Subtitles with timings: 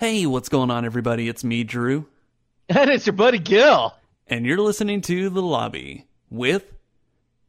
[0.00, 1.28] Hey, what's going on, everybody?
[1.28, 2.06] It's me, Drew,
[2.70, 3.94] And it's your buddy Gil.
[4.28, 6.64] and you're listening to The Lobby with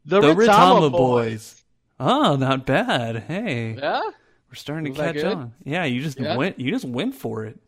[0.04, 1.62] The, the Ritama Ritama Boys.
[1.98, 3.22] Oh, not bad.
[3.22, 4.02] Hey, Yeah?
[4.02, 5.54] we're starting to Was that catch on.
[5.64, 6.36] Yeah, you just Yeah?
[6.36, 6.60] went.
[6.60, 7.58] You just went for it.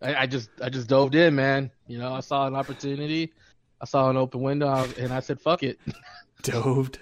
[0.00, 1.68] I, I just I just dove in, man.
[1.88, 3.32] You know, I saw an opportunity.
[3.80, 5.80] I saw an open window and I said, fuck it.
[6.42, 7.00] Doved.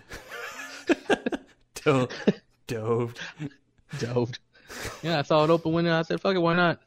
[1.84, 2.08] Do-
[2.66, 3.20] Doved.
[3.98, 4.38] Doved.
[5.02, 5.94] Yeah, I saw an open window.
[5.98, 6.80] I said, fuck it, why not?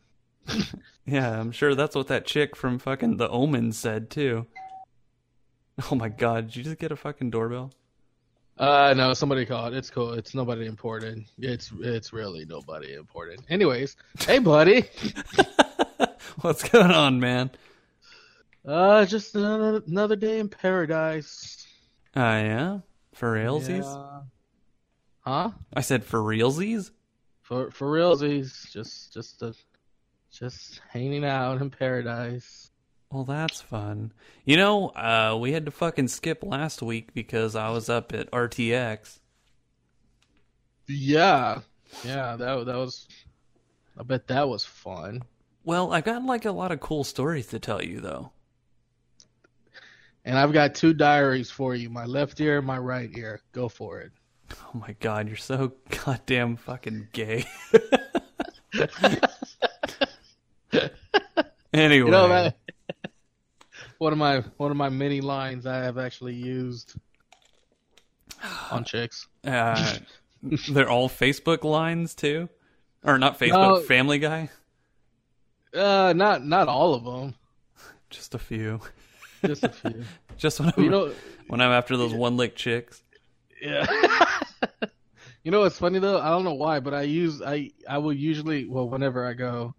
[1.05, 4.45] Yeah, I'm sure that's what that chick from fucking The Omen said too.
[5.91, 7.71] Oh my god, did you just get a fucking doorbell?
[8.57, 9.73] Uh, no, somebody called.
[9.73, 10.13] It's cool.
[10.13, 11.25] It's nobody important.
[11.39, 13.41] It's it's really nobody important.
[13.49, 14.83] Anyways, hey, buddy.
[16.41, 17.49] What's going on, man?
[18.65, 21.65] Uh, just another another day in paradise.
[22.15, 22.79] Ah, yeah?
[23.13, 23.83] For realsies?
[23.83, 24.21] Yeah.
[25.21, 25.51] Huh?
[25.73, 26.91] I said for realsies?
[27.41, 29.55] For for realsies, just just a,
[30.31, 32.71] just hanging out in paradise.
[33.11, 34.13] Well, that's fun.
[34.45, 38.31] You know, uh, we had to fucking skip last week because I was up at
[38.31, 39.19] RTX.
[40.87, 41.59] Yeah,
[42.05, 43.07] yeah, that that was.
[43.97, 45.23] I bet that was fun.
[45.63, 48.31] Well, I've got like a lot of cool stories to tell you, though.
[50.23, 53.41] And I've got two diaries for you: my left ear and my right ear.
[53.51, 54.11] Go for it.
[54.53, 55.73] Oh my god, you're so
[56.05, 57.45] goddamn fucking gay.
[61.73, 62.57] anyway, You know that.
[63.97, 66.95] one of my one of my many lines I have actually used
[68.71, 69.27] on chicks.
[69.45, 69.97] uh,
[70.69, 72.49] they're all Facebook lines too,
[73.03, 73.79] or not Facebook, No.
[73.81, 74.49] Family Guy.
[75.73, 77.35] Uh, not not all of them,
[78.09, 78.81] Just a few.
[79.45, 80.03] just a few.
[80.37, 81.13] Just when I'm, you know,
[81.47, 83.03] when I'm after those one lick chicks.
[83.61, 83.85] Yeah.
[85.43, 86.19] you know what's funny though?
[86.19, 89.75] I don't know why, but I use I I will usually well whenever I go,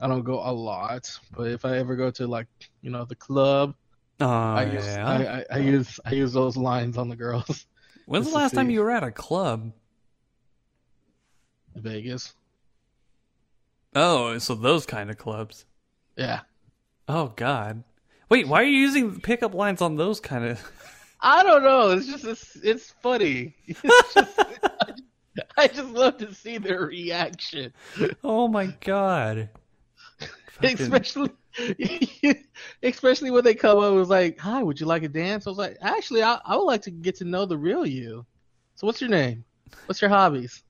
[0.00, 2.46] I don't go a lot, but if I ever go to like
[2.82, 3.74] you know the club,
[4.20, 5.06] Oh I use yeah.
[5.06, 7.66] I, I, I use I use those lines on the girls.
[8.06, 9.72] When's the last time you were at a club?
[11.74, 12.34] Vegas.
[13.94, 15.64] Oh, so those kind of clubs.
[16.16, 16.40] Yeah.
[17.06, 17.84] Oh God.
[18.28, 20.72] Wait, why are you using pickup lines on those kind of?
[21.20, 21.90] I don't know.
[21.90, 23.54] It's just it's, it's funny.
[23.66, 24.40] It's just,
[25.56, 27.72] I just love to see their reaction,
[28.24, 29.48] Oh my God.
[30.62, 31.30] Fucking- especially
[32.82, 33.84] especially when they come up.
[33.84, 36.56] and was like, "Hi, would you like a dance?" I was like, "Actually, I, I
[36.56, 38.24] would like to get to know the real you."
[38.74, 39.44] So, what's your name?
[39.86, 40.62] What's your hobbies?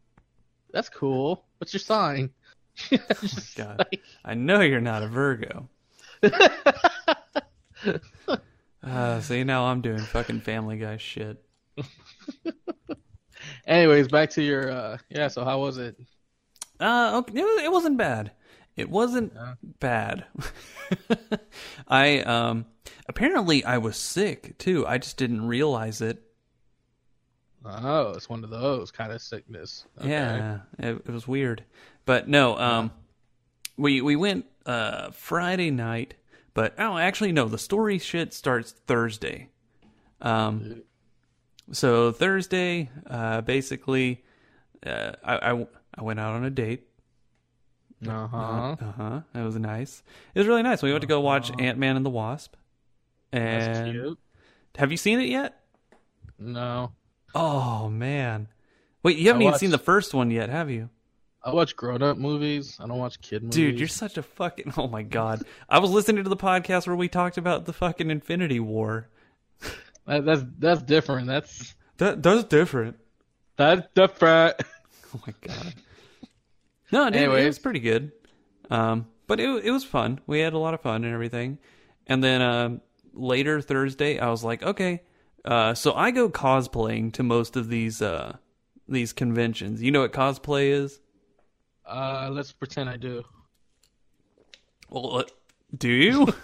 [0.73, 1.45] That's cool.
[1.59, 2.31] What's your sign?
[2.91, 3.79] Just God.
[3.79, 5.69] like- I know you're not a Virgo.
[8.83, 11.43] Uh, see, now I'm doing fucking Family Guy shit.
[13.67, 15.29] Anyways, back to your uh yeah.
[15.29, 15.97] So how was it?
[16.81, 18.31] Uh, okay, it, was, it wasn't bad.
[18.79, 19.55] It wasn't Yeah.
[19.81, 20.25] bad.
[21.89, 22.67] I um
[23.09, 24.87] apparently I was sick too.
[24.87, 26.23] I just didn't realize it.
[27.65, 29.85] Oh, it's one of those kind of sickness.
[29.99, 30.09] Okay.
[30.09, 31.65] Yeah, it, it was weird.
[32.07, 32.93] But no, um,
[33.77, 36.15] we we went uh Friday night,
[36.55, 39.51] but oh, actually no, the story shit starts Thursday.
[40.21, 40.83] Um,
[41.73, 44.25] so Thursday, uh, basically,
[44.87, 45.67] uh, I, I
[45.97, 46.88] I went out on a date.
[48.07, 48.77] Uh huh.
[48.81, 49.21] Uh huh.
[49.33, 50.03] That was nice.
[50.35, 50.83] It was really nice.
[50.83, 52.55] We went to go watch Ant Man and the Wasp.
[53.33, 54.19] That's And cute.
[54.77, 55.61] have you seen it yet?
[56.39, 56.93] No,
[57.35, 58.49] Oh man.
[59.03, 60.89] Wait, you haven't I even watched- seen the first one yet, have you?
[61.43, 62.77] I watch grown-up movies.
[62.81, 63.55] I don't watch kid movies.
[63.57, 64.75] Dude, you're such a fucking.
[64.77, 65.43] Oh my god.
[65.69, 69.09] I was listening to the podcast where we talked about the fucking Infinity War.
[70.07, 71.27] That, that's that's different.
[71.27, 72.99] That's That that's different.
[73.57, 74.57] that's different.
[75.15, 75.75] Oh my god.
[76.93, 78.13] No, dude, it was pretty good.
[78.71, 80.21] Um, but it it was fun.
[80.27, 81.59] We had a lot of fun and everything.
[82.07, 82.81] And then um,
[83.13, 85.03] later Thursday, I was like, okay.
[85.45, 88.37] Uh, so I go cosplaying to most of these uh
[88.89, 89.83] these conventions.
[89.83, 91.01] You know what cosplay is?
[91.87, 93.23] Uh, let's pretend I do.
[94.91, 95.33] Well, what-
[95.77, 96.29] do you?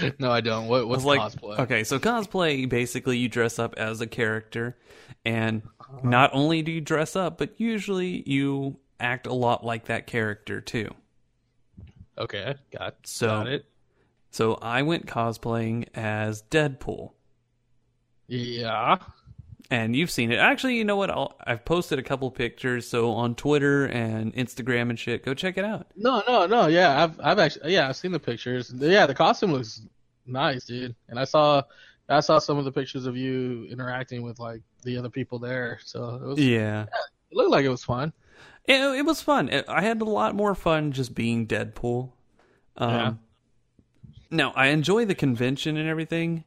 [0.18, 0.66] No, I don't.
[0.68, 1.58] What what's was like, cosplay?
[1.60, 4.76] okay, so cosplay basically you dress up as a character,
[5.24, 5.62] and
[6.02, 10.60] not only do you dress up, but usually you act a lot like that character
[10.60, 10.94] too.
[12.18, 13.66] Okay, got So- got it.
[14.30, 17.12] So I went cosplaying as Deadpool,
[18.28, 18.96] Yeah.
[19.70, 20.36] and you've seen it.
[20.36, 21.10] Actually, you know what?
[21.10, 25.22] I'll, I've posted a couple pictures, so on Twitter and Instagram and shit.
[25.22, 25.88] Go check it out.
[25.96, 26.66] No, no, no.
[26.68, 28.72] Yeah, I've I've actually yeah I've seen the pictures.
[28.74, 29.82] Yeah, the costume looks
[30.26, 30.94] nice, dude.
[31.08, 31.62] And I saw
[32.08, 35.78] I saw some of the pictures of you interacting with like the other people there.
[35.84, 36.84] So it was Yeah.
[37.30, 38.14] it looked like it was fun.
[38.66, 39.48] It, it was fun.
[39.48, 42.12] It- I had a lot more fun just being Deadpool.
[42.76, 43.12] Um, Yeah.
[44.30, 46.44] Now I enjoy the convention and everything,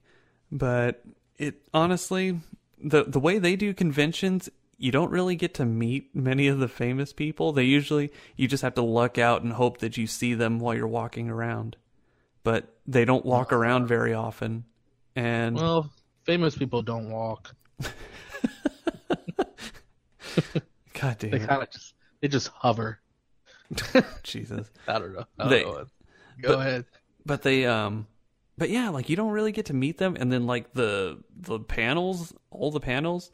[0.51, 1.03] but
[1.37, 2.39] it honestly,
[2.83, 6.67] the the way they do conventions, you don't really get to meet many of the
[6.67, 7.51] famous people.
[7.53, 10.73] They usually you just have to luck out and hope that you see them while
[10.75, 11.77] you're walking around.
[12.43, 14.65] But they don't walk around very often.
[15.15, 15.91] And Well,
[16.23, 17.53] famous people don't walk.
[20.99, 21.93] God damn it, kind of just
[22.25, 22.99] they just hover.
[24.23, 24.71] Jesus.
[24.87, 25.25] I don't know.
[25.37, 25.87] I don't They- know what-
[26.41, 26.85] Go but- ahead.
[27.25, 28.07] but they um
[28.57, 31.59] but yeah like you don't really get to meet them and then like the the
[31.59, 33.31] panels all the panels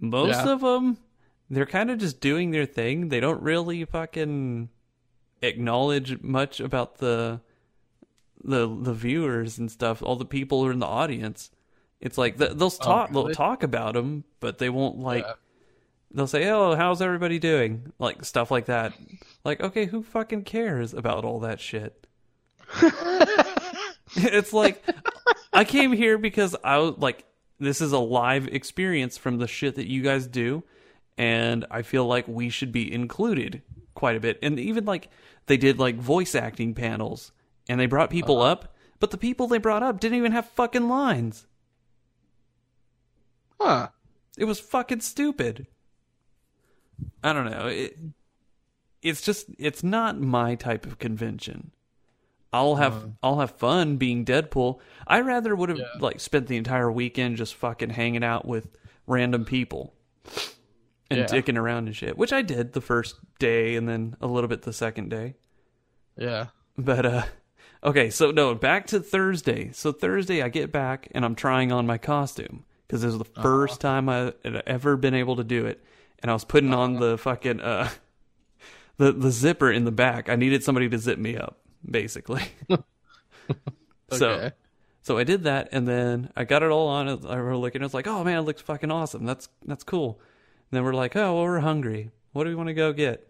[0.00, 0.52] most Yeah.
[0.52, 0.98] of them
[1.50, 4.70] they're kind of just doing their thing they don't really fucking
[5.40, 7.40] acknowledge much about the
[8.42, 11.50] the the viewers and stuff all the people who are in the audience
[12.00, 13.26] it's like they'll talk really?
[13.26, 15.34] they'll talk about them but they won't like Yeah.
[16.14, 18.92] They'll say oh how's everybody doing like stuff like that
[19.44, 22.06] like okay who fucking cares about all that shit
[24.16, 24.82] it's like
[25.52, 27.24] I came here because I was like
[27.58, 30.62] this is a live experience from the shit that you guys do
[31.18, 33.62] and I feel like we should be included
[33.94, 34.38] quite a bit.
[34.42, 35.08] And even like
[35.46, 37.32] they did like voice acting panels
[37.68, 38.52] and they brought people uh-huh.
[38.52, 41.46] up, but the people they brought up didn't even have fucking lines.
[43.60, 43.88] Huh.
[44.38, 45.66] It was fucking stupid.
[47.22, 47.66] I don't know.
[47.68, 47.98] It,
[49.02, 51.72] it's just it's not my type of convention.
[52.52, 54.78] I'll have I'll have fun being Deadpool.
[55.06, 55.86] I rather would have Yeah.
[56.00, 58.68] like spent the entire weekend just fucking hanging out with
[59.06, 59.94] random people
[61.10, 61.26] and Yeah.
[61.26, 64.62] dicking around and shit, which I did the first day and then a little bit
[64.62, 65.34] the second day.
[66.16, 66.46] Yeah.
[66.76, 67.22] But uh
[67.82, 69.70] okay, so no, back to Thursday.
[69.72, 73.24] So Thursday I get back and I'm trying on my costume because this is the
[73.24, 75.82] 1st time I had ever been able to do it.
[76.22, 77.90] And I was putting on the fucking uh
[78.98, 80.28] the the zipper in the back.
[80.28, 81.58] I needed somebody to zip me up,
[81.88, 82.42] basically.
[84.12, 84.52] So Okay.
[85.00, 87.08] so I did that and then I got it all on.
[87.26, 89.24] I were looking, I was like, oh man, it looks fucking awesome.
[89.24, 90.20] That's that's cool.
[90.70, 92.10] And then we're like, oh, well, we're hungry.
[92.32, 93.26] What do we want to go get?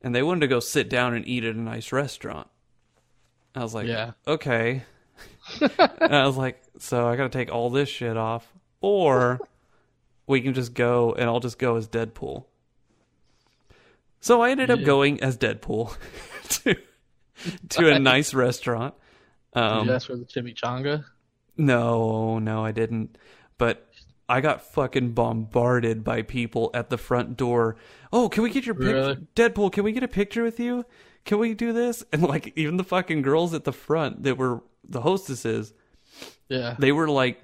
[0.00, 2.48] And they wanted to go sit down and eat at a nice restaurant.
[3.54, 4.12] I was like, Yeah.
[4.28, 4.82] okay.
[5.60, 8.46] and I was like, so I got to take all this shit off,
[8.80, 9.40] or
[10.26, 12.44] we can just go and I'll just go as Deadpool.
[14.20, 14.84] So I ended up Yeah.
[14.86, 15.96] going as Deadpool
[16.64, 16.76] to
[17.70, 18.94] to a nice restaurant.
[19.54, 21.04] Um, That's for the chimichanga.
[21.56, 23.18] no, no, I didn't.
[23.58, 23.86] But
[24.28, 27.76] I got fucking bombarded by people at the front door.
[28.12, 28.94] Oh, can we get your picture?
[28.94, 29.16] Really?
[29.34, 30.86] Deadpool, can we get a picture with you?
[31.24, 32.04] Can we do this?
[32.12, 35.74] And like even the fucking girls at the front that were the hostesses,
[36.48, 36.76] Yeah.
[36.78, 37.42] they were like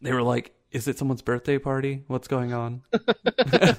[0.00, 2.04] they were like, Is it someone's birthday party?
[2.08, 2.82] What's going on?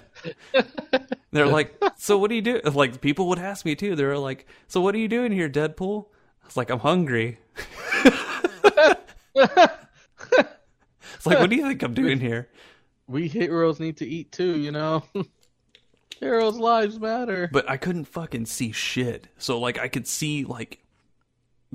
[1.31, 2.61] They're like, So what do you do?
[2.61, 3.95] Like people would ask me too.
[3.95, 6.05] They're like, So what are you doing here, Deadpool?
[6.43, 7.39] I was like, I'm hungry.
[11.19, 12.49] It's like, what do you think I'm doing here?
[13.09, 15.03] we heroes need to eat too, you know.
[16.19, 17.49] heroes' lives matter.
[17.51, 19.27] But I couldn't fucking see shit.
[19.37, 20.79] So like I could see like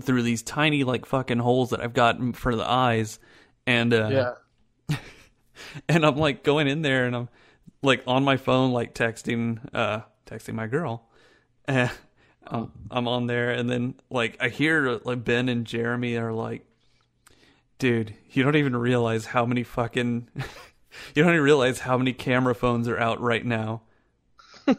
[0.00, 3.18] through these tiny like fucking holes that I've got for the eyes,
[3.66, 4.32] and uh, yeah.
[5.88, 7.28] and I'm like going in there and I'm
[7.82, 11.08] like on my phone like texting uh texting my girl.
[11.66, 11.90] And
[12.46, 16.66] I'm, I'm on there and then like I hear like Ben and Jeremy are like
[17.78, 20.28] dude, you don't even realize how many fucking
[21.14, 23.82] you don't even realize how many camera phones are out right now.
[24.66, 24.76] I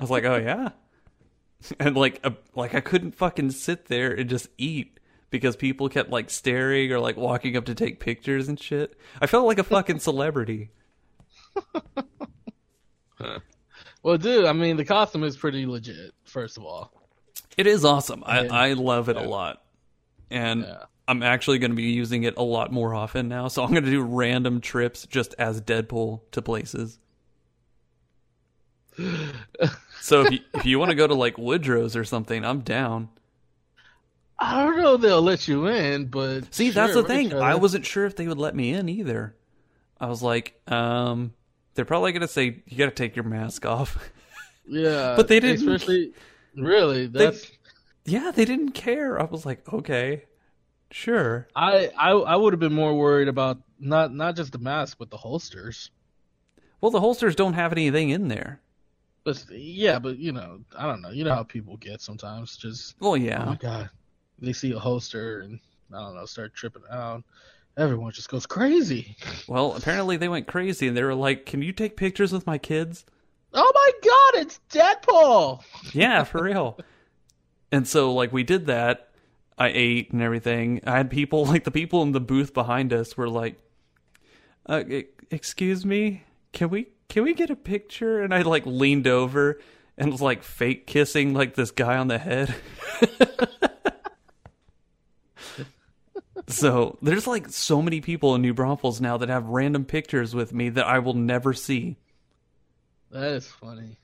[0.00, 0.70] was like, "Oh yeah."
[1.80, 4.97] And like uh, like I couldn't fucking sit there and just eat
[5.30, 8.98] because people kept like staring or like walking up to take pictures and shit.
[9.20, 10.70] I felt like a fucking celebrity.
[14.02, 16.14] Well, dude, I mean, the costume is pretty legit.
[16.24, 16.92] First of all.
[17.56, 18.22] It is awesome.
[18.24, 18.52] I, Yeah.
[18.54, 19.62] I love it a lot.
[20.30, 20.84] And Yeah.
[21.08, 23.48] I'm actually going to be using it a lot more often now.
[23.48, 26.98] So I'm going to do random trips just as Deadpool to places.
[30.00, 33.08] so if you, if you want to go to like Woodrow's or something, I'm down.
[34.38, 37.32] I don't know if they'll let you in, but See, sure, that's the thing.
[37.34, 39.34] I wasn't sure if they would let me in either.
[40.00, 41.32] I was like, um,
[41.74, 43.98] they're probably going to say you got to take your mask off.
[44.70, 46.12] Yeah, But they didn't- Especially,
[46.54, 47.50] really, that's.
[48.04, 49.18] yeah, they didn't care.
[49.18, 50.24] I was like, okay,
[50.90, 51.48] sure.
[51.56, 55.08] I I I would have been more worried about not not just the mask, but
[55.08, 55.90] the holsters.
[56.82, 58.60] Well, the holsters don't have anything in there.
[59.24, 61.10] But yeah, but you know, I don't know.
[61.12, 62.54] You know how people get sometimes.
[62.58, 63.42] Just Well, oh yeah.
[63.46, 63.88] my god,
[64.38, 65.58] they see a holster and
[65.92, 67.24] I don't know, start tripping out.
[67.76, 69.16] Everyone just goes crazy.
[69.48, 72.58] Well, apparently they went crazy and they were like, "Can you take pictures with my
[72.58, 73.04] kids?"
[73.54, 75.62] Oh my god, it's Deadpool!
[75.94, 76.78] Yeah, for real.
[77.72, 79.08] and so like we did that.
[79.56, 80.80] I ate and everything.
[80.86, 83.58] I had people like the people in the booth behind us were like,
[84.66, 84.84] uh,
[85.30, 89.58] "Excuse me, can we can we get a picture?" And I like leaned over
[89.96, 92.54] and was like fake kissing like this guy on the head.
[96.48, 100.52] So there's like so many people in New Braunfels now that have random pictures with
[100.52, 101.96] me that I will never see.
[103.10, 103.96] That is funny.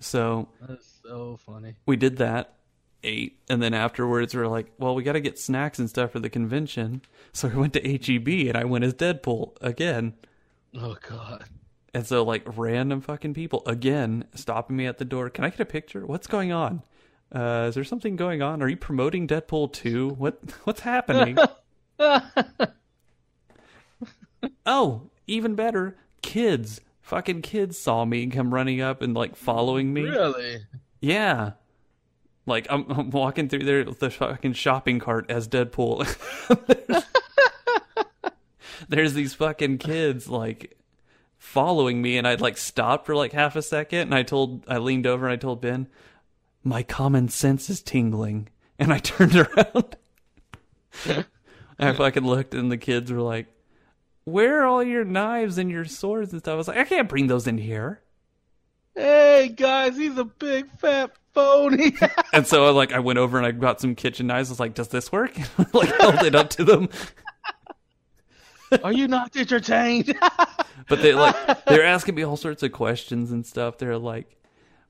[0.00, 1.74] So That is so funny.
[1.86, 2.54] we did that,
[3.04, 6.10] ate, and then afterwards we are like, well, we got to get snacks and stuff
[6.12, 7.02] for the convention.
[7.32, 10.14] So we went to HEB and I went as Deadpool again.
[10.76, 11.44] Oh god.
[11.94, 15.28] And so like random fucking people again stopping me at the door.
[15.30, 16.06] Can I get a picture?
[16.06, 16.82] What's going on?
[17.34, 18.62] Uh, is there something going on?
[18.62, 20.08] Are you promoting Deadpool 2?
[20.10, 21.36] What what's happening?
[24.66, 26.80] oh, even better, kids.
[27.02, 30.02] Fucking kids saw me and come running up and like following me.
[30.02, 30.58] really?
[31.00, 31.52] Yeah.
[32.46, 36.06] Like I'm, I'm walking through there with the fucking shopping cart as Deadpool.
[36.66, 37.04] there's,
[38.88, 40.76] there's these fucking kids like
[41.38, 44.78] following me and I'd like stopped for like half a second and I told I
[44.78, 45.88] leaned over and I told Ben,
[46.64, 49.96] My common sense is tingling and I turned around.
[51.78, 53.46] I fucking looked and the kids were like,
[54.24, 56.52] Where are all your knives and your swords and stuff?
[56.52, 58.00] I was like, I can't bring those in here.
[58.94, 61.94] Hey guys, he's a big fat phony.
[62.34, 64.50] And so I like I went over and I got some kitchen knives.
[64.50, 65.36] I was like, "Does this work?"
[65.74, 66.88] like held it up to them,
[68.84, 70.14] Are you not entertained?
[70.88, 73.78] but they like they're asking me all sorts of questions and stuff.
[73.78, 74.36] They're like,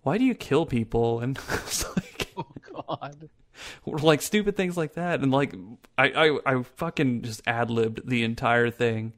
[0.03, 2.47] "Why do you kill people?" And it's like, oh
[2.87, 3.29] god.
[3.87, 5.21] like stupid things like that.
[5.21, 5.55] And like
[5.99, 9.13] I I, I fucking just ad libbed the entire thing,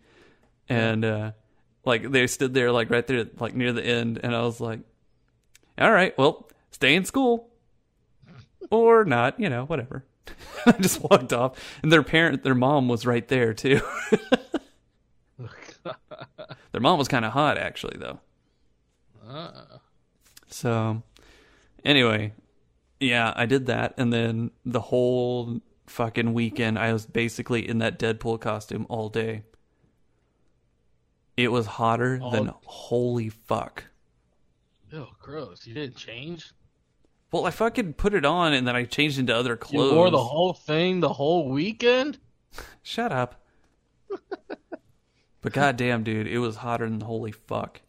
[0.69, 1.33] and uh
[1.85, 4.81] like they stood there like right there like near the end, and I was like,
[5.79, 7.49] "All right, well, stay in school."
[8.71, 10.05] Or not, you know, whatever.
[10.67, 13.81] I just walked off, and their parent, their mom, was right there too.
[16.73, 18.21] Their mom was kind of hot, actually, though.
[19.29, 19.51] Uh,
[20.49, 21.03] So,
[21.85, 22.33] anyway,
[23.01, 27.99] yeah, I did that, and then the whole fucking weekend, I was basically in that
[27.99, 29.43] Deadpool costume all day.
[31.37, 33.85] It was hotter All- than holy fuck.
[34.93, 35.67] Oh, gross.
[35.67, 36.53] You didn't change?
[37.33, 39.91] Well, I fucking put it on, and then I changed into other clothes.
[39.91, 42.19] You wore the whole thing the whole weekend?
[42.85, 43.45] Shut up.
[45.43, 47.81] but goddamn, dude, it was hotter than holy fuck.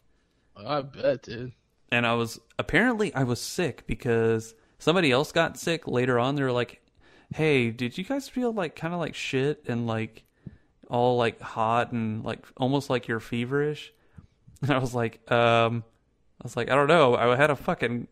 [0.58, 1.52] I bet, dude.
[1.92, 6.36] and I was apparently I was sick because somebody else got sick later on.
[6.36, 6.82] They were like,
[7.34, 10.24] "Hey, did you guys feel like kind of like shit and like
[10.90, 13.92] all like hot and like almost like you're feverish?"
[14.62, 15.84] And I was like, "Um,
[16.42, 17.16] I was like, I don't know.
[17.16, 18.08] I had a fucking."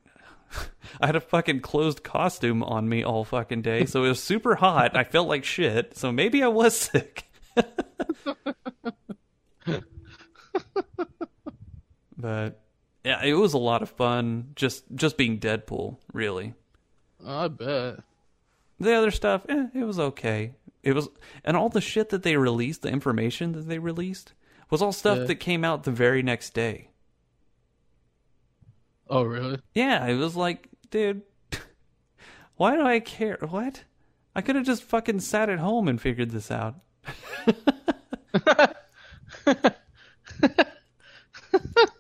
[1.01, 4.55] I had a fucking closed costume on me all fucking day, so it was super
[4.55, 4.95] hot.
[4.95, 7.23] I felt like shit, so maybe I was sick.
[12.17, 12.62] but
[13.03, 16.53] yeah, it was a lot of fun just just being Deadpool, really.
[17.25, 17.99] I bet.
[18.79, 20.55] The other stuff, eh, it was okay.
[20.81, 21.09] It was
[21.45, 24.33] and all the shit that they released, the information that they released
[24.69, 25.23] was all stuff Yeah.
[25.25, 26.89] that came out the very next day.
[29.09, 29.59] Oh, really?
[29.75, 31.21] Yeah, it was like, dude,
[32.55, 33.37] why do I care?
[33.47, 33.83] What?
[34.35, 36.75] I could have just fucking sat at home and figured this out.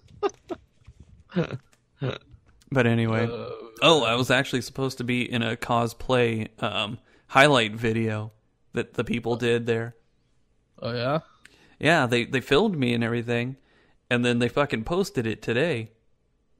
[2.71, 3.49] but anyway, Uh,
[3.81, 8.31] oh, I was actually supposed to be in a cosplay um, highlight video
[8.73, 9.95] that the people did there.
[10.81, 11.19] oh, yeah?
[11.79, 13.57] Yeah, they they filmed me and everything,
[14.09, 15.91] and then they fucking posted it today.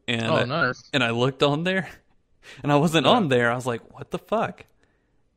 [0.07, 0.83] And Oh, I, nice.
[0.91, 1.87] and I looked on there,
[2.63, 3.49] and I wasn't on there.
[3.51, 4.65] I was like, "What the fuck?"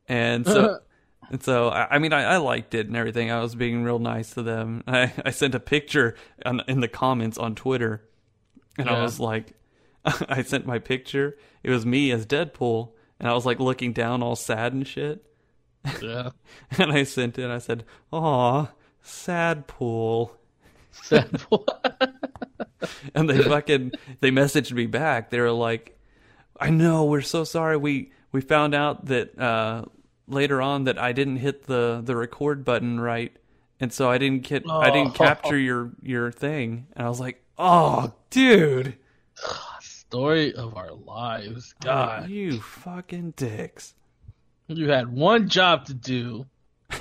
[0.09, 0.79] And so,
[1.31, 3.31] and so, I, I mean, I, I liked it and everything.
[3.31, 4.83] I was being real nice to them.
[4.87, 6.15] I, I sent a picture
[6.45, 8.03] on, in the comments on Twitter,
[8.77, 9.53] and I was like,
[10.05, 11.37] I sent my picture.
[11.63, 15.23] It was me as Deadpool, and I was like looking down, all sad and shit.
[16.01, 16.31] Yeah.
[16.77, 17.49] And I sent it.
[17.49, 18.67] I said, "Aw,
[19.01, 20.35] sad pool."
[20.91, 21.63] Sad boy.
[23.15, 25.29] And they fucking they messaged me back.
[25.29, 25.97] They were like,
[26.59, 27.77] "I know, we're so sorry.
[27.77, 29.85] We we found out that uh,
[30.27, 33.35] later on that I didn't hit the the record button right,
[33.79, 35.25] and so I didn't get I didn't Oh.
[35.25, 38.97] capture your your thing." And I was like, "Oh, dude,
[39.81, 41.73] Story of our lives.
[41.81, 42.29] Oh, God.
[42.29, 43.93] you fucking dicks."
[44.67, 46.45] You had one job to do.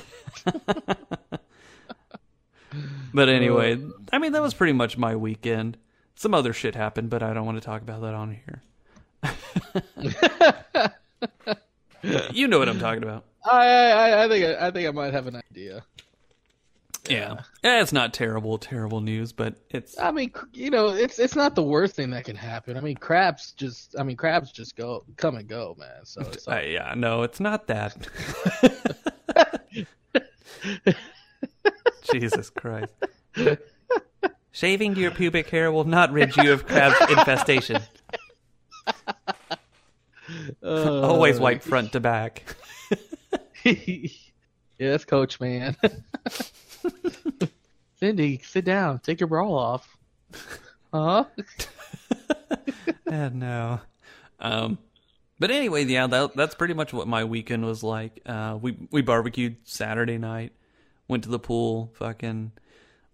[3.14, 3.78] But anyway, uh.
[4.12, 5.78] I mean that was pretty much my weekend.
[6.14, 8.62] some other shit happened, but I don't want to talk about that on here.
[12.32, 13.25] you know what I'm talking about.
[13.44, 15.82] I, I I think I, I think I might have an idea.
[17.08, 17.40] Yeah.
[17.62, 21.54] yeah, it's not terrible, terrible news, but it's I mean, you know, it's it's not
[21.54, 22.76] the worst thing that can happen.
[22.76, 26.04] I mean, crabs just I mean, crabs just go come and go, man.
[26.04, 27.96] So it's uh, yeah, no, it's not that.
[32.12, 32.92] Jesus Christ.
[34.52, 37.82] Shaving your pubic hair will not rid you of crab infestation.
[40.62, 42.56] uh, Always wipe front to back.
[43.64, 44.08] yeah,
[44.78, 45.76] that's Coach Man.
[48.00, 48.99] Cindy, sit down.
[49.00, 49.97] Take your bra off.
[50.93, 51.25] Huh?
[53.07, 53.81] and no.
[54.40, 54.78] Um,
[55.38, 58.21] but anyway, yeah, that, that's pretty much what my weekend was like.
[58.26, 60.52] Uh, we we barbecued Saturday night,
[61.09, 62.52] went to the pool, fucking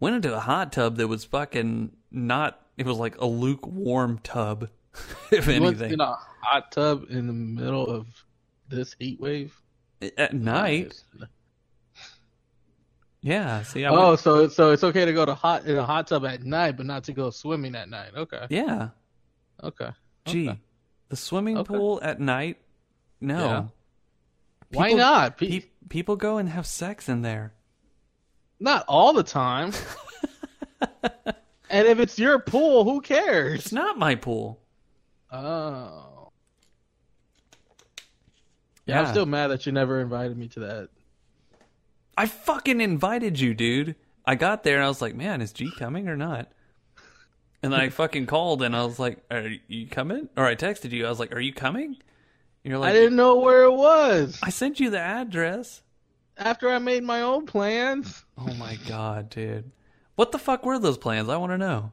[0.01, 2.61] went into a hot tub that was fucking not.
[2.77, 4.69] It was like a lukewarm tub,
[5.31, 5.93] if You anything.
[5.93, 8.07] in a hot tub in the middle of
[8.69, 9.55] this heat wave.
[10.19, 11.01] At night,
[13.23, 13.63] yeah.
[13.63, 16.07] See, I Oh, went, so so it's okay to go to hot in a hot
[16.09, 18.11] tub at night, but not to go swimming at night.
[18.17, 18.89] Okay, yeah.
[19.63, 19.91] okay.
[20.27, 20.61] Gee, Okay.
[21.09, 21.75] the swimming Okay.
[21.75, 22.59] pool at night?
[23.21, 23.39] No.
[23.39, 23.65] Yeah.
[24.79, 25.37] Why not?
[25.39, 27.53] Pe- Pe- people go and have sex in there.
[28.61, 29.73] not all the time.
[31.71, 33.61] and if it's your pool, who cares?
[33.61, 34.61] It's not my pool.
[35.31, 36.31] Oh.
[38.87, 40.89] Yeah, I'm still mad that you never invited me to that.
[42.17, 43.97] I fucking invited you, dude.
[44.25, 46.51] I got there and I was like, man, is G coming or not?
[47.63, 50.29] And then I fucking called and I was like, are you coming?
[50.37, 51.07] Or I texted you.
[51.07, 51.97] I was like, are you coming?
[52.65, 55.83] And you're like, I didn't know where it was I sent you the address.
[56.37, 58.25] after I made my own plans.
[58.39, 59.73] Oh my god, dude.
[60.15, 61.29] What the fuck were those plans?
[61.29, 61.93] I want to know.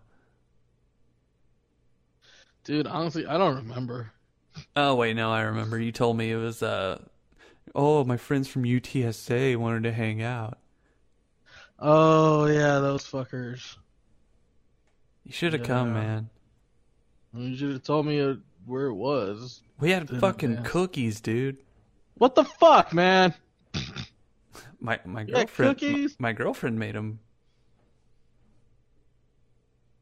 [2.64, 4.12] Dude, honestly, I don't remember.
[4.76, 5.80] Oh wait, no, I remember.
[5.80, 7.02] You told me it was uh
[7.76, 10.58] oh, my friends from UTSA wanted to hang out.
[11.78, 13.78] Oh, yeah, those fuckers.
[15.24, 16.30] You should have come, man.
[17.34, 19.62] You should have told me where it was.
[19.80, 21.58] We had Didn't fucking cookies, dude.
[22.16, 23.34] What the fuck, man?
[24.82, 26.16] My my girlfriend cookies?
[26.20, 27.20] My, my girlfriend made them.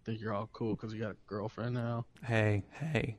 [0.08, 2.06] think you're all cool because you got a girlfriend now.
[2.24, 3.18] Hey, hey.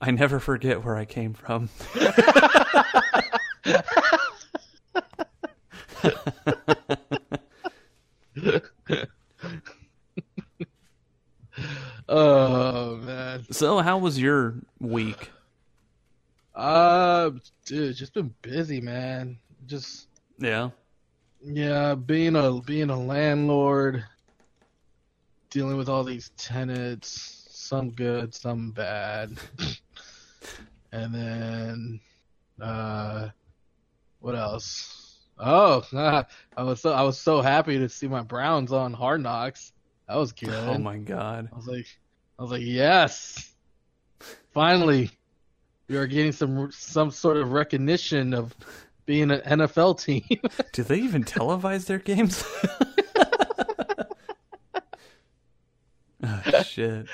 [0.00, 1.68] I never forget where I came from.
[12.08, 13.44] Oh, man.
[13.52, 15.30] So, how was your week?
[16.54, 17.30] Uh,
[17.64, 19.38] dude, just been busy, man.
[19.66, 20.08] Just
[20.38, 20.70] Yeah.
[21.42, 24.04] yeah, being a being a landlord,
[25.50, 29.38] dealing with all these tenants, some good, some bad,
[30.92, 32.00] and then
[32.60, 33.28] uh,
[34.20, 35.18] what else?
[35.38, 35.82] Oh,
[36.56, 39.72] I was so I was so happy to see my Browns on Hard Knocks.
[40.08, 40.50] That was good.
[40.50, 41.48] Oh my god.
[41.52, 41.86] I was like,
[42.38, 43.52] I was like, yes,
[44.52, 45.10] finally,
[45.88, 48.54] we are getting some some sort of recognition of
[49.06, 50.40] being an NFL team.
[50.72, 52.44] Do they even televise their games?
[56.22, 57.06] oh, shit.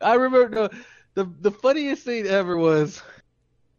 [0.00, 3.02] I remember the, the the funniest thing ever was,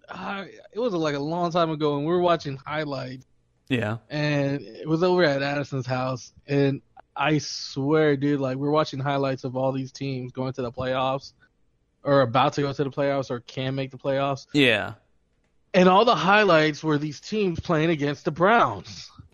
[0.10, 3.26] uh, it was like a long time ago, and we were watching highlights,
[3.70, 3.98] Yeah.
[4.10, 6.82] and it was over at Addison's house, and
[7.16, 11.34] I swear, dude, like we're watching highlights of all these teams going to the playoffs,
[12.04, 14.48] or about to go to the playoffs, or can make the playoffs.
[14.54, 14.94] Yeah.
[15.76, 19.10] And all the highlights were these teams playing against the Browns.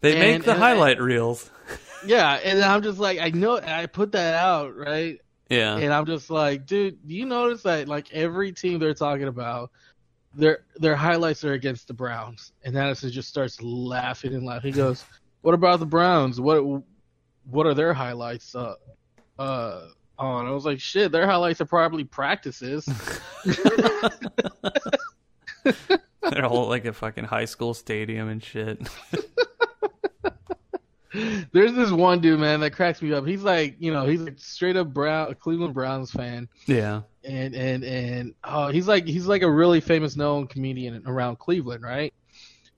[0.00, 1.50] they And- make the highlight reels.
[2.06, 5.18] Yeah, and I'm just like, I know, I put that out, right?
[5.48, 5.76] Yeah.
[5.76, 9.70] And I'm just like, dude, do you notice that like every team they're talking about,
[10.34, 12.52] their their highlights are against the Browns?
[12.64, 14.72] And Addison just starts laughing and laughing.
[14.72, 15.04] He goes,
[15.42, 16.40] "What about the Browns?
[16.40, 16.82] What
[17.44, 18.74] what are their highlights?" Uh,
[19.38, 20.46] uh, on.
[20.46, 22.88] I was like, shit, their highlights are probably practices.
[26.30, 28.80] They're all like a fucking high school stadium and shit.
[31.52, 33.26] There's this one dude, man, that cracks me up.
[33.26, 37.02] He's like, you know, he's a straight up Brown, Cleveland Browns fan, Yeah.
[37.24, 41.82] and and and oh, he's like he's like a really famous known comedian around Cleveland,
[41.82, 42.12] right?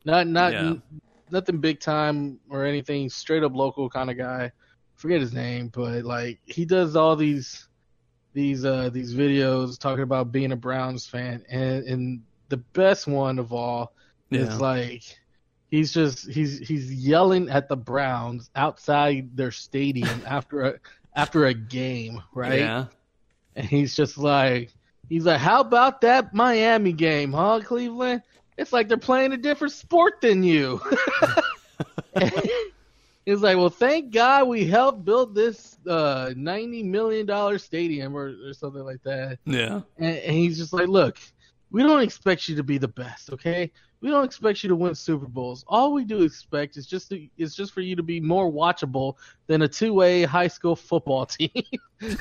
[0.05, 0.75] Not not Yeah.
[1.31, 4.53] nothing big time or anything, straight up local kind of guy.
[4.95, 7.69] Forget his name, but like he does all these
[8.35, 13.39] these uh these videos talking about being a Browns fan, and and the best one
[13.39, 13.93] of all
[14.31, 14.43] Yeah.
[14.43, 15.03] it's like
[15.71, 20.75] he's just he's he's yelling at the Browns outside their stadium after a
[21.15, 22.61] after a game, right?
[22.61, 22.87] Yeah.
[23.57, 24.73] And he's just like
[25.09, 28.23] he's like, How about that Miami game, huh, Cleveland?
[28.57, 30.81] It's like they're playing a different sport than you.
[33.29, 38.35] He's like, well, thank God we helped build this uh, ninety million dollar stadium or,
[38.43, 39.39] or something like that.
[39.45, 39.83] Yeah.
[39.99, 41.19] And, and he's just like, look,
[41.71, 43.71] we don't expect you to be the best, okay?
[44.01, 45.65] We don't expect you to win Super Bowls.
[45.67, 49.15] All we do expect is just to, is just for you to be more watchable
[49.49, 51.51] than a two way high school football team.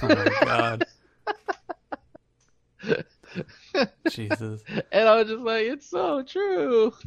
[0.02, 0.86] Oh my god.
[4.10, 4.64] Jesus.
[4.92, 6.94] and I was just like, it's so true.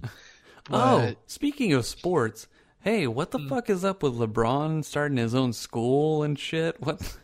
[0.73, 2.47] Oh, speaking of sports,
[2.81, 3.49] hey, what the Hmm.
[3.49, 6.81] fuck is up with LeBron starting his own school and shit?
[6.81, 7.17] What?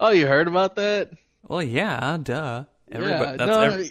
[0.00, 1.12] oh, you heard about that?
[1.46, 2.64] Well, yeah, duh.
[2.92, 3.60] Everybody, yeah, no.
[3.60, 3.90] ev-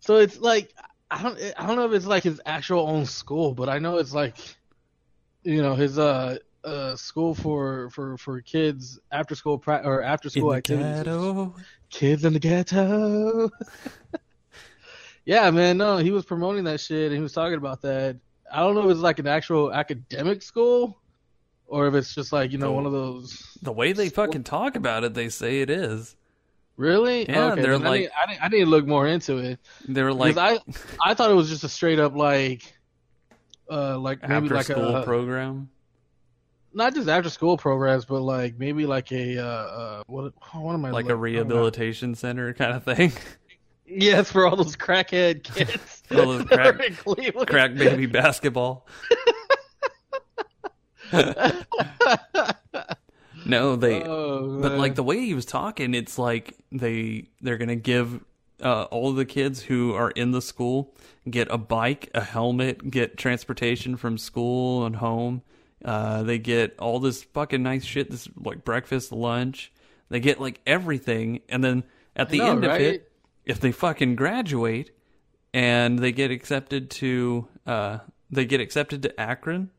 [0.00, 0.72] so it's like
[1.10, 3.98] I don't I don't know if it's like his actual own school, but I know
[3.98, 4.36] it's like
[5.42, 10.26] you know his uh uh school for for for kids after school pra- or after
[10.28, 10.96] in school the activities.
[10.98, 11.54] ghetto.
[11.90, 13.50] Kids in the ghetto.
[15.24, 15.76] yeah, man.
[15.78, 18.16] No, he was promoting that shit and he was talking about that.
[18.52, 20.98] I don't know if it's like an actual academic school
[21.66, 22.72] or if it's just like you know Oh.
[22.72, 23.58] one of those.
[23.62, 26.14] The way they fucking talk about it, they say it is.
[26.76, 27.28] Really?
[27.28, 29.60] Yeah, okay, they're then like- I, need, I need to look more into it.
[29.88, 30.58] They're like I
[31.04, 32.62] I thought it was just a straight up like
[33.70, 35.70] uh like maybe after like school a program.
[36.72, 40.84] not just after school programs but like maybe like a uh, uh what what am
[40.84, 43.12] I Like a rehabilitation center kind of thing.
[43.86, 46.02] Yes, for all those crackhead kids.
[46.10, 46.78] All those crack-.
[47.46, 48.86] Crack baby basketball.
[53.46, 57.76] No, they Oh, But like the way he was talking, it's like they they're gonna
[57.76, 58.24] give
[58.62, 60.94] uh, all the kids who are in the school
[61.28, 65.42] get a bike, a helmet, get transportation from school and home.
[65.84, 69.72] Uh, they get all this fucking nice shit, this like breakfast, lunch.
[70.08, 72.80] They get like everything, and then at the know, end right?
[72.80, 73.12] of it,
[73.44, 74.90] if they fucking graduate
[75.52, 77.98] and they get accepted to, uh,
[78.30, 79.70] they get accepted to Akron.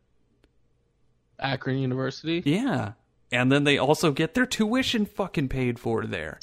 [1.39, 2.93] Akron University Yeah.
[3.35, 6.39] And then they also get their tuition fucking paid for there.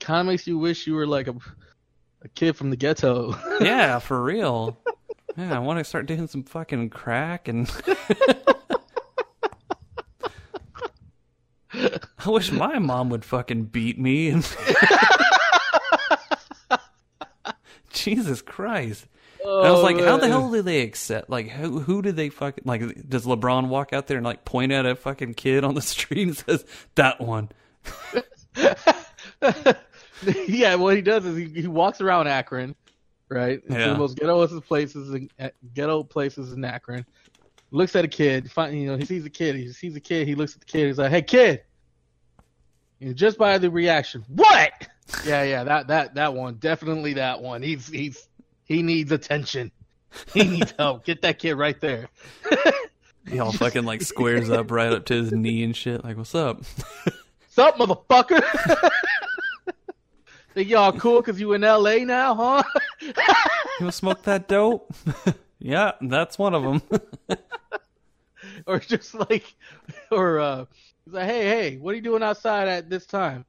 [0.00, 1.34] kind of makes you wish you were like a
[2.22, 3.34] a kid from the ghetto.
[3.60, 4.78] Yeah, for real.
[5.36, 7.70] Yeah, I want to start doing some fucking crack and.
[11.74, 14.46] I wish my mom would fucking beat me and.
[17.92, 19.06] Jesus Christ.
[19.44, 21.28] And I was like, how the Oh, hell do they accept?
[21.30, 23.08] Like, who who did they fucking like?
[23.08, 26.22] Does LeBron walk out there and like point at a fucking kid on the street
[26.28, 27.48] and says that one?
[30.46, 32.74] yeah, what he does is he, he walks around Akron,
[33.28, 33.60] right?
[33.64, 33.88] It's Yeah.
[33.88, 37.04] the most ghetto places, in, uh, ghetto places in Akron.
[37.70, 39.56] Looks at a kid, find, you know, he sees a kid.
[39.56, 40.28] He sees a kid.
[40.28, 40.88] He looks at the kid.
[40.88, 41.62] He's like, "Hey, kid!"
[43.00, 44.70] And just by the reaction, what?
[45.26, 47.62] yeah, yeah, that that that one, definitely that one.
[47.62, 48.28] He's he's
[48.64, 49.70] he needs attention.
[50.32, 51.04] He needs help.
[51.04, 52.08] Get that kid right there.
[53.28, 56.04] He all fucking like squares up right up to his knee and shit.
[56.04, 56.62] Like, what's up?
[57.48, 58.42] Sup, motherfucker?
[60.54, 62.04] Think y'all cool because you in L.A.
[62.04, 62.62] now, huh?
[63.00, 63.12] You
[63.80, 64.92] wanna smoke that dope?
[65.58, 66.82] yeah, that's one of them.
[68.66, 69.54] or just like,
[70.10, 70.64] or uh,
[71.04, 73.46] he's like, hey, hey, what are you doing outside at this time?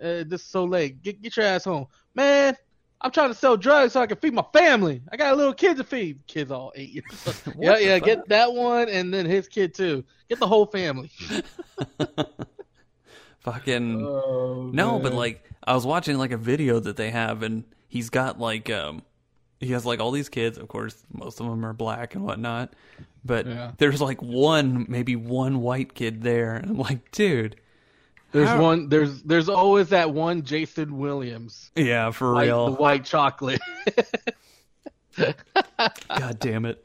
[0.00, 1.02] Uh, this is so late.
[1.02, 2.54] Get get your ass home, man.
[3.00, 5.02] I'm trying to sell drugs so I can feed my family.
[5.12, 6.26] I got a little kid to feed.
[6.26, 7.42] Kids all eight years.
[7.46, 7.56] old.
[7.60, 7.98] yeah, yeah.
[7.98, 8.06] fuck?
[8.06, 10.02] Get that one and then his kid too.
[10.28, 11.10] Get the whole family.
[13.40, 17.64] fucking Oh, no, but like I was watching like a video that they have, and
[17.88, 19.02] he's got like um,
[19.60, 20.58] he has like all these kids.
[20.58, 22.72] Of course, most of them are black and whatnot.
[23.24, 23.72] But Yeah.
[23.78, 27.56] there's like one, maybe one white kid there, and I'm like, dude,
[28.32, 28.88] there's how- one.
[28.88, 32.74] There's there's always that one Jason Williams, yeah, for white, the real.
[32.76, 33.60] white chocolate.
[35.16, 36.84] God damn it.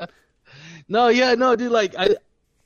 [0.87, 1.71] No, yeah, no, dude.
[1.71, 2.15] Like, I,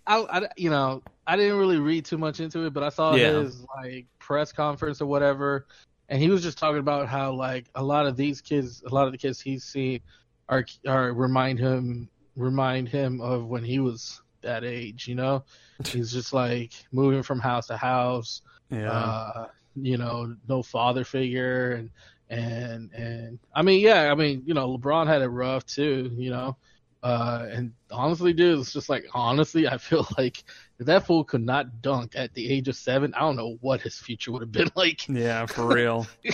[0.08, 3.16] I, I, you know, I didn't really read too much into it, but I saw
[3.16, 3.32] Yeah.
[3.34, 5.68] his like press conference or whatever,
[6.10, 9.06] and he was just talking about how like a lot of these kids, a lot
[9.06, 10.02] of the kids he's seen,
[10.50, 15.08] are are remind him remind him of when he was that age.
[15.08, 15.44] You know,
[15.86, 18.42] he's just like moving from house to house.
[18.70, 21.90] Yeah, Uh, you know, no father figure, and
[22.30, 26.12] and and I mean, yeah, I mean, you know, LeBron had it rough too.
[26.16, 26.58] You know.
[27.04, 30.44] Uh, and honestly, dude, it's just like honestly, I feel like
[30.80, 33.82] if that fool could not dunk at the age of seven, I don't know what
[33.82, 35.08] his future would have been like.
[35.08, 36.08] yeah, for real.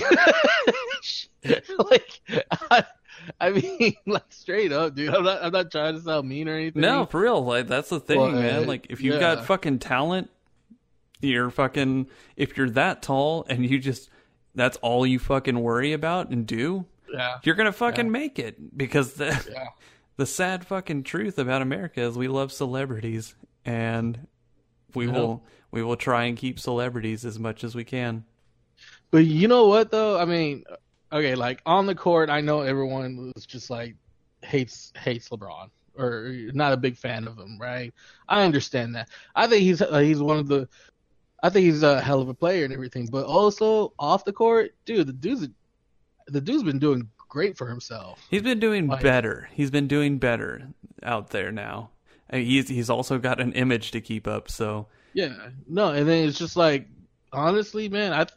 [1.43, 2.21] like,
[2.69, 2.85] I,
[3.39, 5.13] I mean, like straight up, dude.
[5.13, 5.43] I'm not.
[5.43, 6.81] I'm not trying to sound mean or anything.
[6.81, 7.43] No, for real.
[7.43, 8.67] Like that's the thing, Well, man.
[8.67, 9.35] Like if you've yeah.
[9.35, 10.29] got fucking talent,
[11.21, 12.07] you're fucking.
[12.35, 14.09] If you're that tall and you just
[14.55, 17.37] that's all you fucking worry about and do, Yeah.
[17.43, 18.77] you're gonna fucking make it.
[18.77, 19.67] Because the Yeah.
[20.17, 24.27] the sad fucking truth about America is we love celebrities and
[24.93, 25.13] we Yeah.
[25.13, 28.25] will we will try and keep celebrities as much as we can.
[29.09, 30.19] But you know what though?
[30.19, 30.63] I mean,
[31.11, 33.95] okay, like on the court, I know everyone was just like
[34.41, 37.93] hates hates LeBron or not a big fan of him, right?
[38.27, 39.09] I understand that.
[39.35, 40.67] I think he's uh, he's one of the
[41.43, 44.75] I think he's a hell of a player and everything, but also off the court,
[44.85, 45.47] dude, the dude's
[46.27, 48.25] the dude's been doing great for himself.
[48.29, 49.49] He's been doing Like- better.
[49.53, 50.67] He's been doing better
[51.01, 51.89] out there now.
[52.31, 56.27] Uh, He's he's also got an image to keep up, so Yeah, no, and then
[56.29, 56.87] it's just like
[57.33, 58.27] honestly, man, I,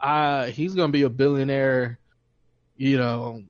[0.00, 1.98] I he's gonna be a billionaire,
[2.76, 3.42] you know,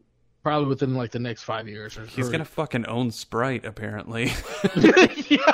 [0.43, 1.97] probably within like the next five years.
[1.99, 2.13] Or so.
[2.15, 4.27] he's gonna fucking own Sprite apparently.
[5.29, 5.53] yeah.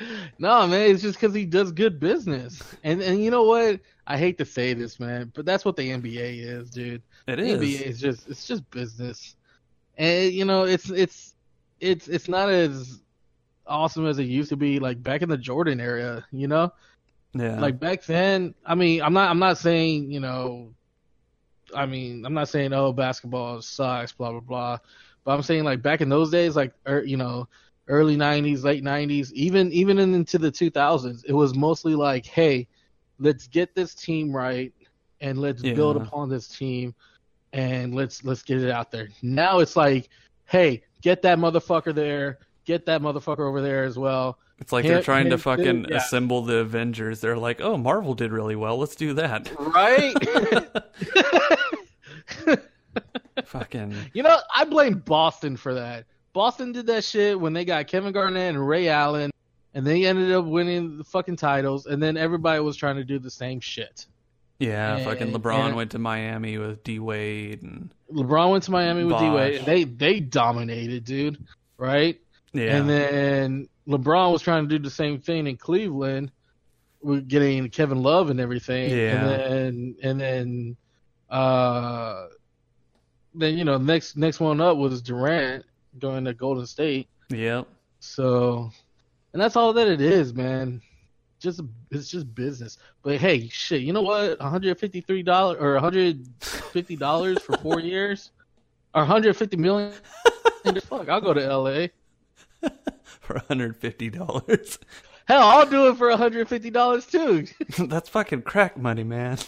[0.38, 3.80] no, man, it's just because he does good business, and and you know what?
[4.06, 7.02] I hate to say this, man, but that's what the NBA is, dude.
[7.26, 7.60] it The is.
[7.60, 9.36] NBA is just it's just business,
[9.96, 11.34] and you know it's it's
[11.80, 13.00] it's it's not as
[13.66, 16.72] awesome as it used to be, like back in the Jordan era, you know.
[17.34, 17.60] Yeah.
[17.60, 20.74] Like back then, I mean, I'm not I'm not saying you know,
[21.74, 24.78] I mean, I'm not saying oh basketball sucks, blah blah blah,
[25.24, 27.48] but I'm saying like back in those days, like er, you know,
[27.88, 32.66] early '90s, late '90s, even even into the 2000s, it was mostly like, hey,
[33.18, 34.72] let's get this team right
[35.20, 36.94] and let's build upon this team
[37.52, 39.08] and let's let's get it out there.
[39.22, 40.08] Now it's like,
[40.46, 44.38] hey, get that motherfucker there, get that motherfucker over there as well.
[44.58, 45.96] it's like him- they're trying to fucking yeah.
[45.96, 47.20] assemble the Avengers.
[47.20, 48.78] They're like, "Oh, Marvel did really well.
[48.78, 50.14] Let's do that." Right?
[53.44, 56.06] fucking you know, I blame Boston for that.
[56.32, 59.30] Boston did that shit when they got Kevin Garnett and Ray Allen,
[59.74, 63.18] and they ended up winning the fucking titles, and then everybody was trying to do
[63.18, 64.06] the same shit.
[64.58, 69.04] yeah, fucking LeBron and- went to Miami with D Wade and LeBron went to Miami
[69.04, 69.64] with D Wade.
[69.64, 71.44] They they dominated, dude.
[71.78, 72.20] Right?
[72.52, 72.76] yeah.
[72.76, 76.30] And then LeBron was trying to do the same thing in Cleveland
[77.00, 78.90] with getting Kevin Love and everything.
[78.90, 79.16] Yeah.
[79.16, 80.76] And then and then
[81.30, 82.26] uh
[83.34, 85.64] then you know next next one up was Durant
[85.98, 87.08] going to Golden State.
[87.30, 87.66] yep.
[88.00, 88.70] So
[89.32, 90.82] and that's all that it is, man.
[91.38, 92.78] Just it's just business.
[93.02, 94.38] But hey, shit, you know what?
[94.40, 98.30] One hundred fifty three dollars or one hundred fifty dollars for four years,
[98.94, 99.92] or one hundred fifty million.
[100.82, 101.90] Fuck, I'll go to L.A.
[103.20, 104.78] for $150.
[105.26, 107.46] Hell, I'll do it for one hundred fifty dollars too.
[107.78, 109.38] That's fucking crack money, man.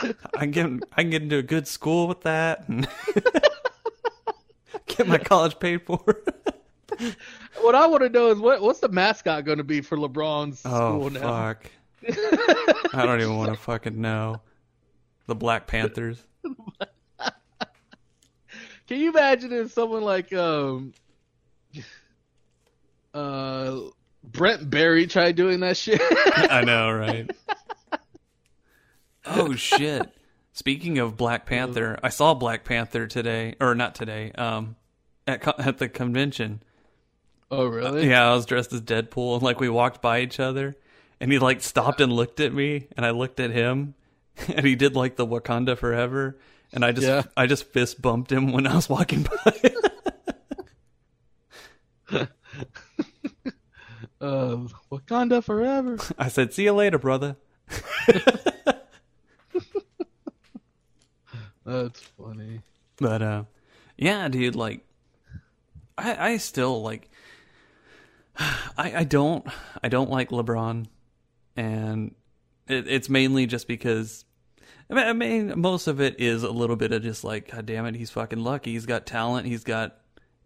[0.00, 0.12] I
[0.46, 2.88] can get I can get into a good school with that and
[4.98, 5.98] get my college paid for.
[7.60, 10.60] what I want to know is what what's the mascot going to be for LeBron's
[10.64, 11.20] Oh school now?
[11.20, 11.70] fuck!
[12.92, 14.40] I don't even want to fucking know.
[15.26, 16.22] The Black Panthers.
[18.86, 20.94] Can you imagine if someone like um
[23.12, 23.80] uh
[24.24, 26.00] Brent Berry tried doing that shit?
[26.02, 27.30] I know, right?
[29.26, 30.10] Oh shit!
[30.52, 34.32] Speaking of Black Panther, I saw Black Panther today, or not today.
[34.32, 34.76] Um,
[35.28, 36.60] at co- at the convention.
[37.50, 38.08] oh really?
[38.08, 40.76] Yeah, I was dressed as Deadpool, and like we walked by each other,
[41.20, 43.94] and he like stopped and looked at me, and I looked at him,
[44.48, 46.36] and he did like the Wakanda Forever,
[46.72, 47.22] and I just Yeah.
[47.36, 49.74] I just fist bumped him when I was walking by.
[52.10, 52.26] Uh,
[54.90, 55.98] Wakanda forever.
[56.18, 57.36] I said, "See you later, brother."
[61.64, 62.60] That's funny.
[62.96, 63.44] But uh,
[63.96, 64.80] yeah, dude, like,
[65.98, 67.10] I I still like,
[68.38, 69.46] I I don't
[69.82, 70.86] I don't like LeBron,
[71.56, 72.14] and
[72.66, 74.24] it, it's mainly just because.
[74.90, 77.66] I mean, I mean, most of it is a little bit of just like, God
[77.66, 78.72] damn it, he's fucking lucky.
[78.72, 79.46] He's got talent.
[79.46, 79.98] He's got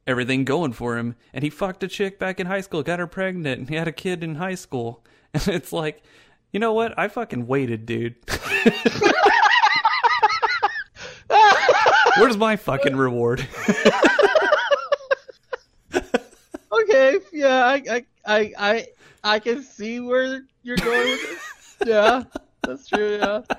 [0.06, 1.14] everything going for him.
[1.32, 3.86] And he fucked a chick back in high school, got her pregnant, and he had
[3.88, 5.04] a kid in high school.
[5.34, 6.02] And it's like,
[6.52, 6.98] you know what?
[6.98, 8.16] I fucking waited, dude.
[12.18, 13.48] Where's my fucking reward?
[16.92, 18.86] Okay, yeah, I I I I,
[19.24, 21.76] I can see where you're going with this.
[21.86, 22.24] Yeah,
[22.62, 23.18] that's true.
[23.18, 23.42] Yeah.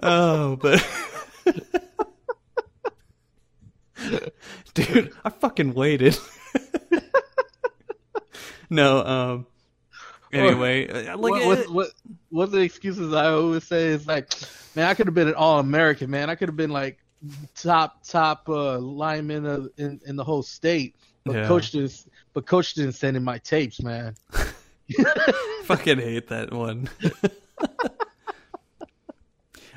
[0.00, 0.86] Oh, but
[4.74, 6.16] dude, I fucking waited.
[8.70, 9.46] no, um,
[10.32, 11.88] Anyway, uh, like what, what, what,
[12.28, 14.32] what the excuses I always say is like,
[14.76, 16.30] man, I could have been an All American, man.
[16.30, 16.98] I could have been like
[17.56, 20.96] top top uh, lineman of, in in the whole state,
[21.28, 21.46] but Yeah.
[21.46, 22.06] coach didn't.
[22.34, 24.14] But coach didn't send in my tapes, man.
[25.64, 26.88] fucking hate that one.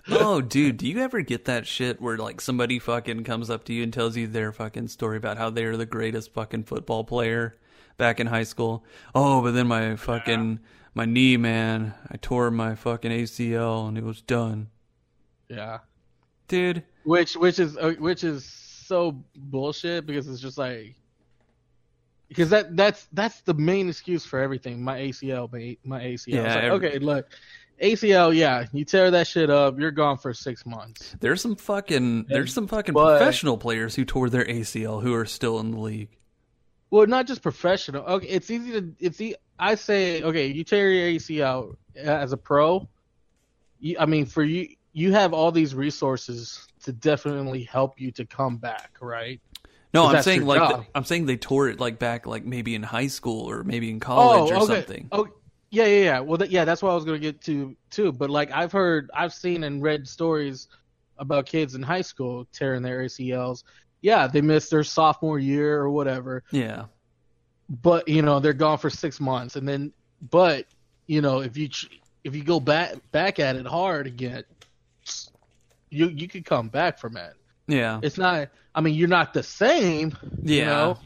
[0.09, 3.73] oh, dude, do you ever get that shit where like somebody fucking comes up to
[3.73, 7.55] you and tells you their fucking story about how they're the greatest fucking football player
[7.97, 8.83] back in high school?
[9.13, 10.59] Oh, but then my fucking
[10.93, 14.67] my knee, man, I tore my fucking ACL and it was done.
[15.47, 15.79] Yeah.
[16.47, 20.95] Dude, Which which is uh, which is so bullshit because it's just like
[22.31, 24.81] because that that's that's the main excuse for everything.
[24.81, 26.27] My ACL, my, my ACL.
[26.33, 27.27] Yeah, like, every- okay, look,
[27.81, 28.33] ACL.
[28.33, 31.13] Yeah, you tear that shit up, you're gone for six months.
[31.19, 35.25] there's some fucking there's some fucking but- professional players who tore their ACL who are
[35.25, 36.07] still in the league.
[36.89, 38.03] Well, not just professional.
[38.05, 42.37] Okay, it's easy to it's e- I say okay, you tear your ACL as a
[42.37, 42.87] pro.
[43.81, 48.25] You, I mean, for you, you have all these resources to definitely help you to
[48.25, 49.41] come back, right?
[49.93, 50.85] No, I'm saying like job.
[50.95, 53.99] I'm saying they tore it like back like maybe in high school or maybe in
[53.99, 55.09] college oh, or something.
[55.11, 55.27] Oh,
[55.69, 56.19] yeah, yeah, yeah.
[56.19, 58.11] Well, th- yeah, that's what I was gonna get to too.
[58.11, 60.67] But like, I've heard, I've seen and read stories
[61.17, 63.63] about kids in high school tearing their ACLs.
[64.01, 66.85] Yeah, they missed their sophomore year or whatever, Yeah.
[67.69, 69.93] but you know they're gone for six months, and then,
[70.29, 70.65] but
[71.07, 71.69] you know if you
[72.23, 74.43] if you go back back at it hard again,
[75.89, 77.33] you you could come back from it.
[77.67, 77.99] Yeah.
[78.03, 78.49] It's not.
[78.73, 80.17] I mean, you're not the same.
[80.41, 80.55] Yeah.
[80.59, 80.99] You know,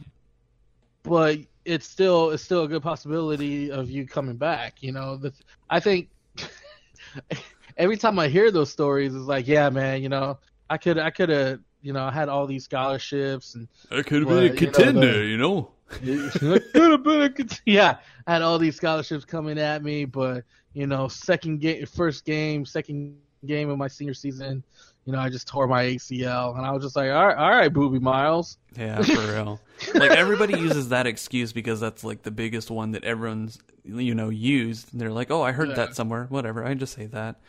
[1.04, 4.82] but it's still it's still a good possibility of you coming back.
[4.84, 5.34] You know, the,
[5.70, 6.10] I think
[7.78, 10.38] every time I hear those stories, it's like, yeah, man, you know,
[10.70, 14.22] I could I could have you know I had all these scholarships and I could
[14.22, 15.72] have been a you know, contender, the- you know.
[15.88, 20.44] Could have been a cont- yeah I had all these scholarships coming at me, but
[20.74, 24.64] you know, second game, first game, second game of my senior season.
[25.06, 27.50] You know, I just tore my ACL, and I was just like, all right, all
[27.52, 28.58] right, Boobie Miles.
[28.76, 29.62] Yeah, for real.
[29.94, 34.30] like everybody uses that excuse because that's like the biggest one that everyone's you know
[34.30, 34.92] used.
[34.92, 35.76] And they're like, "Oh, I heard Yeah.
[35.76, 36.66] that somewhere." Whatever.
[36.66, 37.40] I just say that.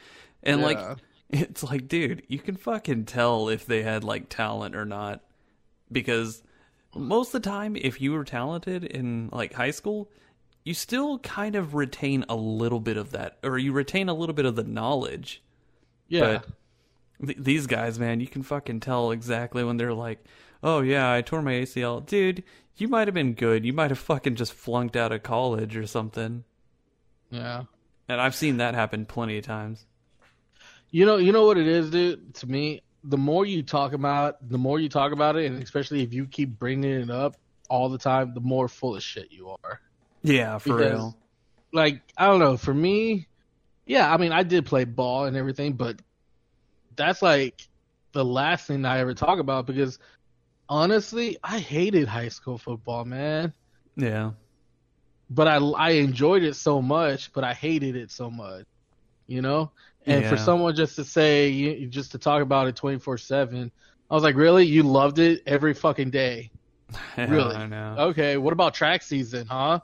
[0.42, 0.66] And Yeah.
[0.66, 0.98] like
[1.30, 5.22] it's like, dude, you can fucking tell if they had like talent or not
[5.90, 6.42] because
[6.94, 10.10] most of the time if you were talented in like high school,
[10.64, 14.34] you still kind of retain a little bit of that or you retain a little
[14.34, 15.42] bit of the knowledge.
[16.08, 16.20] Yeah.
[16.20, 16.48] But
[17.24, 20.24] th- these guys, man, you can fucking tell exactly when they're like,
[20.62, 22.42] "Oh yeah, I tore my ACL." Dude,
[22.76, 23.64] you might have been good.
[23.64, 26.44] You might have fucking just flunked out of college or something.
[27.30, 27.64] yeah.
[28.08, 29.84] And I've seen that happen plenty of times.
[30.92, 32.34] You know, you know what it is, dude.
[32.36, 36.02] To me, the more you talk about, the more you talk about it, and especially
[36.02, 37.36] if you keep bringing it up
[37.68, 39.80] all the time, the more full of shit you are.
[40.22, 41.16] Yeah, for Because- real.
[41.72, 42.56] Like, I don't know.
[42.56, 43.26] For me,
[43.86, 46.00] yeah, I mean, I did play ball and everything, but
[46.96, 47.60] that's like
[48.12, 49.98] the last thing I ever talk about because
[50.68, 53.52] honestly, I hated high school football, man.
[53.96, 54.32] Yeah.
[55.30, 58.64] But I I enjoyed it so much, but I hated it so much.
[59.26, 59.72] You know?
[60.06, 63.70] And for someone just to say you- just to talk about it 24/7,
[64.08, 64.64] I was like, "Really?
[64.66, 66.50] You loved it every fucking day?"
[67.18, 67.56] Really?
[67.56, 67.96] I know.
[68.10, 69.80] Okay, what about track season, huh?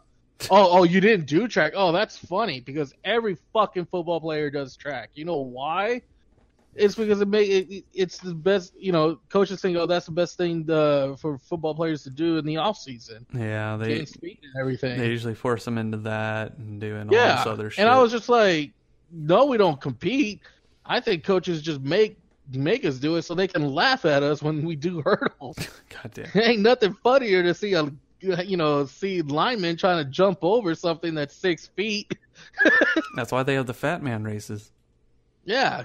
[0.50, 1.72] Oh, oh, you didn't do track.
[1.74, 5.10] Oh, that's funny because every fucking football player does track.
[5.14, 6.02] You know why?
[6.74, 8.72] It's because it make it, it- it's the best.
[8.78, 12.38] You know, coaches think, oh, that's the best thing uh for football players to do
[12.38, 14.98] in the off season, Yeah, they speed and everything.
[14.98, 17.80] they usually force them into that and doing all yeah, this other shit.
[17.84, 18.72] and I was just like,
[19.10, 20.40] no, we don't compete.
[20.86, 22.16] I think coaches just make
[22.52, 25.56] make us do it so they can laugh at us when we do hurdles.
[25.90, 26.26] God damn.
[26.42, 31.12] ain't nothing funnier to see a you know see linemen trying to jump over something
[31.14, 32.10] that's six feet.
[33.16, 34.70] That's why they have the fat man races.
[35.44, 35.84] Yeah,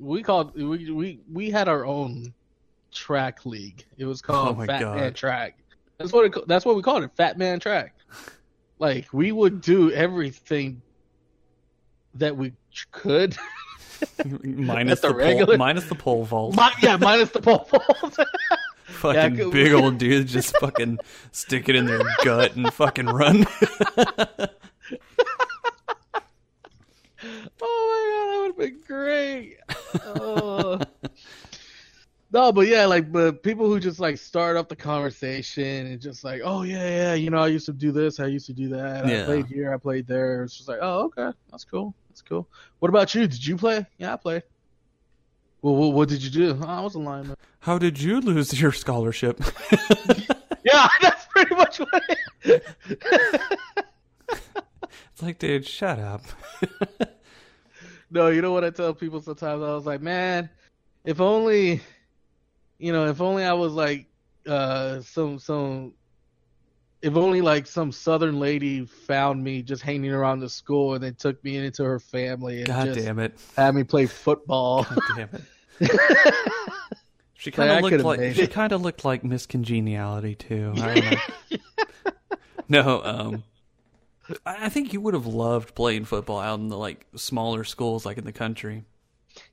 [0.00, 2.32] we called we we we had our own
[2.92, 3.84] track league.
[3.98, 4.96] It was called Oh Fat God.
[4.96, 5.58] Man Track.
[5.98, 7.94] That's what it, that's what we called it, Fat Man Track.
[8.78, 10.82] Like we would do everything
[12.14, 12.52] that we
[12.90, 13.36] could.
[14.42, 16.56] minus the the, regular- pole, minus the pole vault.
[16.56, 18.16] Mi- yeah, minus the pole vault.
[18.86, 20.98] fucking Yeah, big old dudes just fucking
[21.30, 23.46] stick it in their gut and fucking run.
[27.64, 29.56] Oh my god, that would have been great.
[29.94, 30.80] Oh.
[32.32, 36.24] no, but yeah, like, but people who just like start up the conversation and just
[36.24, 38.68] like, oh yeah, yeah, you know, I used to do this, I used to do
[38.70, 39.22] that, Yeah.
[39.22, 40.42] I played here, I played there.
[40.42, 42.48] It's just like, oh, okay, that's cool, that's cool.
[42.78, 43.26] What about you?
[43.26, 43.86] Did you play?
[43.98, 44.42] Yeah, I played.
[45.60, 46.58] Well, what, what did you do?
[46.60, 47.36] Oh, I was a lineman.
[47.60, 49.40] How did you lose your scholarship?
[50.64, 52.02] Yeah, that's pretty much what.
[52.44, 54.40] It, It's
[55.12, 56.22] It's like, dude, shut up.
[58.12, 59.62] No, you know what I tell people sometimes?
[59.62, 60.50] I was like, man,
[61.02, 61.80] if only,
[62.78, 64.06] you know, if only I was like,
[64.46, 65.94] uh, some some,
[67.00, 71.14] if only like some Southern lady found me just hanging around the school and then
[71.14, 73.34] took me into her family and God just damn it.
[73.56, 74.84] had me play football.
[74.84, 75.90] God damn it.
[77.42, 80.72] She kind of looked like she kind of looked like Miss Congeniality too.
[80.76, 81.58] I don't know.
[82.68, 83.44] no, um,
[84.46, 88.18] I think you would have loved playing football out in the like smaller schools, like
[88.18, 88.84] in the country.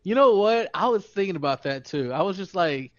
[0.04, 0.70] You know what?
[0.74, 2.12] I was thinking about that too.
[2.14, 2.92] I was just like,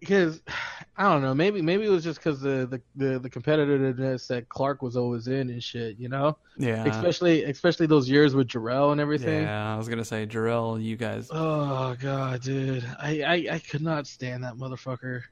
[0.00, 0.42] because
[0.96, 1.32] I don't know.
[1.34, 5.26] Maybe maybe it was just because the, the the the competitiveness that Clark was always
[5.26, 5.98] in and shit.
[5.98, 9.44] You know, Yeah, especially especially those years with Jarrell and everything.
[9.44, 9.72] yeah.
[9.72, 11.28] I was gonna say, Jarrell, you guys.
[11.30, 15.22] Oh god, dude, I, I I could not stand that motherfucker.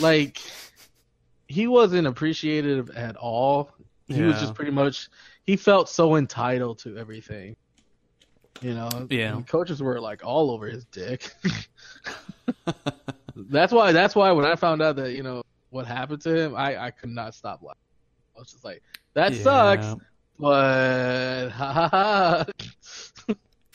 [0.00, 0.40] like,
[1.48, 3.72] he wasn't appreciative at all.
[4.14, 5.08] He was just pretty much.
[5.44, 7.56] He felt so entitled to everything.
[8.60, 8.88] You know.
[9.10, 9.34] Yeah.
[9.36, 11.32] And coaches were like all over his dick.
[13.36, 13.92] that's why.
[13.92, 16.90] That's why when I found out that you know what happened to him, I I
[16.90, 17.78] could not stop laughing.
[18.36, 18.82] I was just like,
[19.14, 19.42] that Yeah.
[19.42, 20.02] sucks,
[20.38, 23.34] but ha ha ha.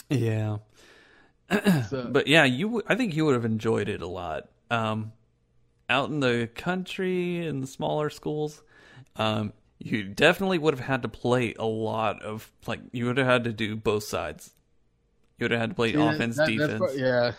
[0.09, 0.57] Yeah.
[1.89, 2.81] So- but yeah, you.
[2.87, 4.49] I think you would have enjoyed it a lot.
[4.69, 5.13] Um,
[5.89, 8.61] out in the country in the smaller schools,
[9.15, 13.27] um, you definitely would have had to play a lot of like you would have
[13.27, 14.51] had to do both sides.
[15.37, 16.77] You would have had to play Yeah, offense, that- defense.
[16.79, 17.31] pro- yeah,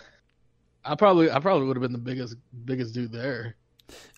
[0.85, 3.57] I probably I probably would have been the biggest biggest dude there.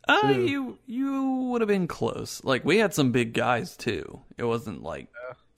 [0.09, 0.47] uh, too.
[0.47, 2.43] you you would have been close.
[2.45, 4.21] Like we had some big guys too.
[4.37, 5.09] It wasn't like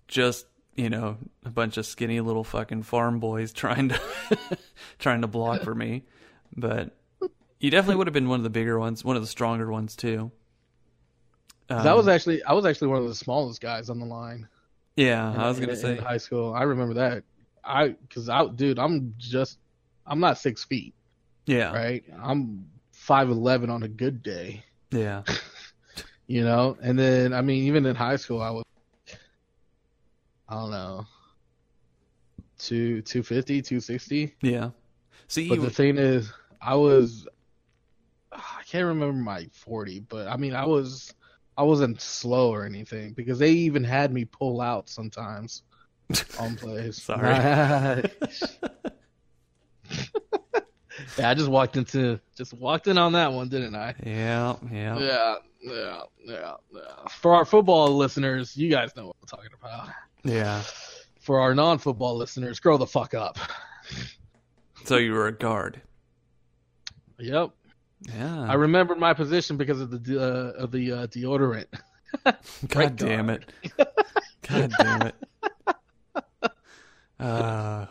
[0.09, 0.47] just
[0.77, 4.01] you know a bunch of skinny little fucking farm boys trying to
[4.99, 6.05] trying to block for me.
[6.57, 6.97] But
[7.59, 9.97] you definitely would have been one of the bigger ones, one of the stronger ones
[9.97, 10.31] too.
[11.77, 14.07] 'Cause I Um, was actually I was actually one of the smallest guys on the
[14.07, 14.49] line.
[14.97, 15.33] yeah.
[15.35, 16.53] in- I was gonna in- say in high school.
[16.55, 17.25] I remember that.
[17.65, 19.59] I because I dude, I'm just
[20.07, 20.95] I'm not six feet,
[21.47, 22.05] yeah, right?
[22.21, 25.23] I'm five eleven on a good day, yeah,
[26.27, 26.77] you know.
[26.83, 28.65] And then I mean, even in high school, I was
[30.49, 31.07] I don't know
[32.59, 34.35] two two fifty, two sixty.
[34.43, 34.71] yeah.
[35.29, 37.27] See, But the thing is, I was
[38.33, 41.13] I can't remember my 40, but I mean, I was
[41.57, 45.63] I wasn't slow or anything because they even had me pull out sometimes
[46.39, 47.03] on plays.
[47.03, 47.23] Sorry.
[51.19, 53.95] yeah, I just walked into just walked in on that one, didn't I?
[54.05, 57.09] yeah, yeah, Yeah, yeah, yeah, yeah.
[57.11, 59.89] For our football listeners, you guys know what I'm talking about.
[60.25, 60.63] yeah.
[61.21, 63.39] For our non-football listeners, grow the fuck up.
[64.85, 65.81] So you were a guard.
[67.21, 67.51] Yep.
[68.09, 68.43] Yeah.
[68.49, 71.67] I remembered my position because of the uh, of the uh, deodorant.
[72.69, 73.45] God damn it.
[74.49, 75.15] God damn it.
[77.19, 77.87] Uh,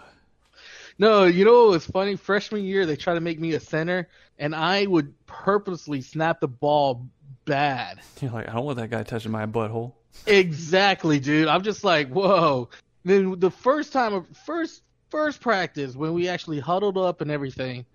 [0.97, 2.16] No, you know what was funny?
[2.16, 6.47] Freshman year, they tried to make me a center, and I would purposely snap the
[6.47, 7.07] ball
[7.45, 7.99] bad.
[8.20, 9.93] you're like, I don't want that guy touching my butthole.
[10.28, 11.47] Exactly, dude.
[11.47, 12.70] I'm just like, whoa.
[13.03, 17.86] Then the first time, first first practice when we actually huddled up and everything,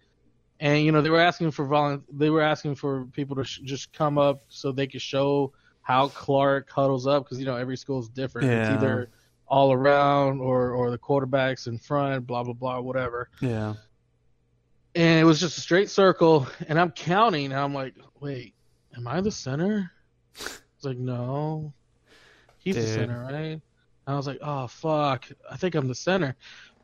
[0.60, 3.60] and you know they were asking for volun- they were asking for people to sh-
[3.64, 5.52] just come up so they could show
[5.82, 8.48] how Clark huddles up because you know every school's different.
[8.48, 8.74] Yeah.
[8.74, 9.10] It's either
[9.46, 13.28] all around or or the quarterbacks in front, blah blah blah, whatever.
[13.40, 13.74] Yeah.
[14.94, 18.54] and it was just a straight circle and i'm counting and i'm like wait
[18.96, 19.90] am i the center
[20.34, 21.72] it's like no
[22.58, 23.60] he's the center right and
[24.06, 26.34] i was like oh fuck i think i'm the center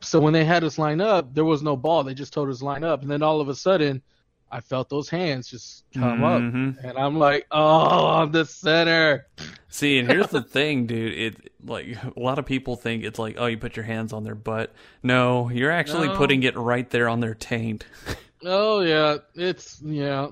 [0.03, 2.61] so when they had us line up there was no ball they just told us
[2.62, 4.03] line up and then all of a sudden
[4.50, 6.76] i felt those hands just come up Mhm.
[6.84, 9.26] and i'm like oh i'm the center
[9.68, 11.14] See, and here's the thing, dude.
[11.18, 14.22] It like a lot of people think it's like, oh, you put your hands on
[14.22, 14.70] their butt.
[15.03, 16.16] No, you're actually No.
[16.16, 17.86] putting it right there on their taint.
[18.44, 20.28] oh yeah it's yeah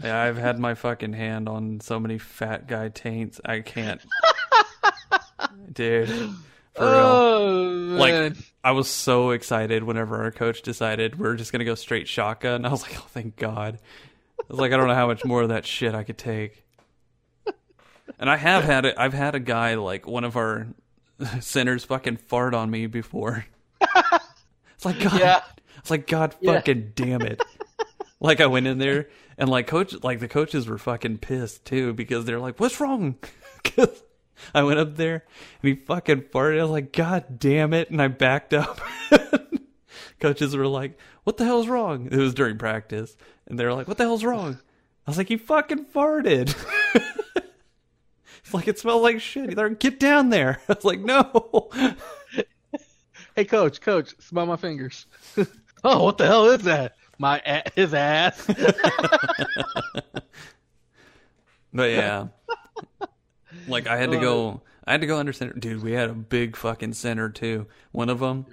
[0.00, 3.40] Yeah, I've had my fucking hand on so many fat guy taints.
[3.44, 4.00] I can't,
[5.72, 6.30] dude.
[6.76, 6.92] For real.
[6.92, 8.34] oh Like.
[8.62, 12.54] I was so excited whenever our coach decided we're just gonna go straight shotgun.
[12.56, 13.78] And I was like, oh, thank God.
[14.40, 16.64] I was like, I don't know how much more of that shit I could take.
[18.18, 18.94] And I have had it.
[18.98, 20.66] I've had a guy like one of our
[21.40, 23.44] centers fucking fart on me before.
[24.76, 25.18] It's like God.
[25.20, 25.40] Yeah.
[25.78, 26.54] It's like God Yeah.
[26.54, 27.42] fucking damn it.
[28.20, 29.08] like I went in there
[29.38, 33.16] and like coach, like the coaches were fucking pissed too because they're like, "What's wrong?"
[34.54, 35.24] I went up there
[35.62, 36.58] and he fucking farted.
[36.58, 37.90] I was like, God damn it!
[37.90, 38.80] And I backed up.
[40.20, 43.16] coaches were like, "What the hell's wrong?" It was during practice,
[43.46, 44.58] and they were like, "What the hell's wrong?"
[45.06, 46.54] I was like, "He fucking farted."
[48.44, 49.48] It's like it smells like shit.
[49.48, 50.60] He's like, get down there.
[50.68, 51.70] I was like, no.
[53.36, 55.06] Hey, coach, coach, smell my fingers.
[55.82, 56.94] oh, what the hell is that?
[57.18, 58.46] My a- his ass.
[61.72, 62.28] But yeah,
[63.68, 64.20] like I had to Oh.
[64.20, 64.62] go.
[64.86, 65.52] I had to go under center.
[65.54, 67.66] Dude, we had a big fucking center too.
[67.92, 68.46] One of them,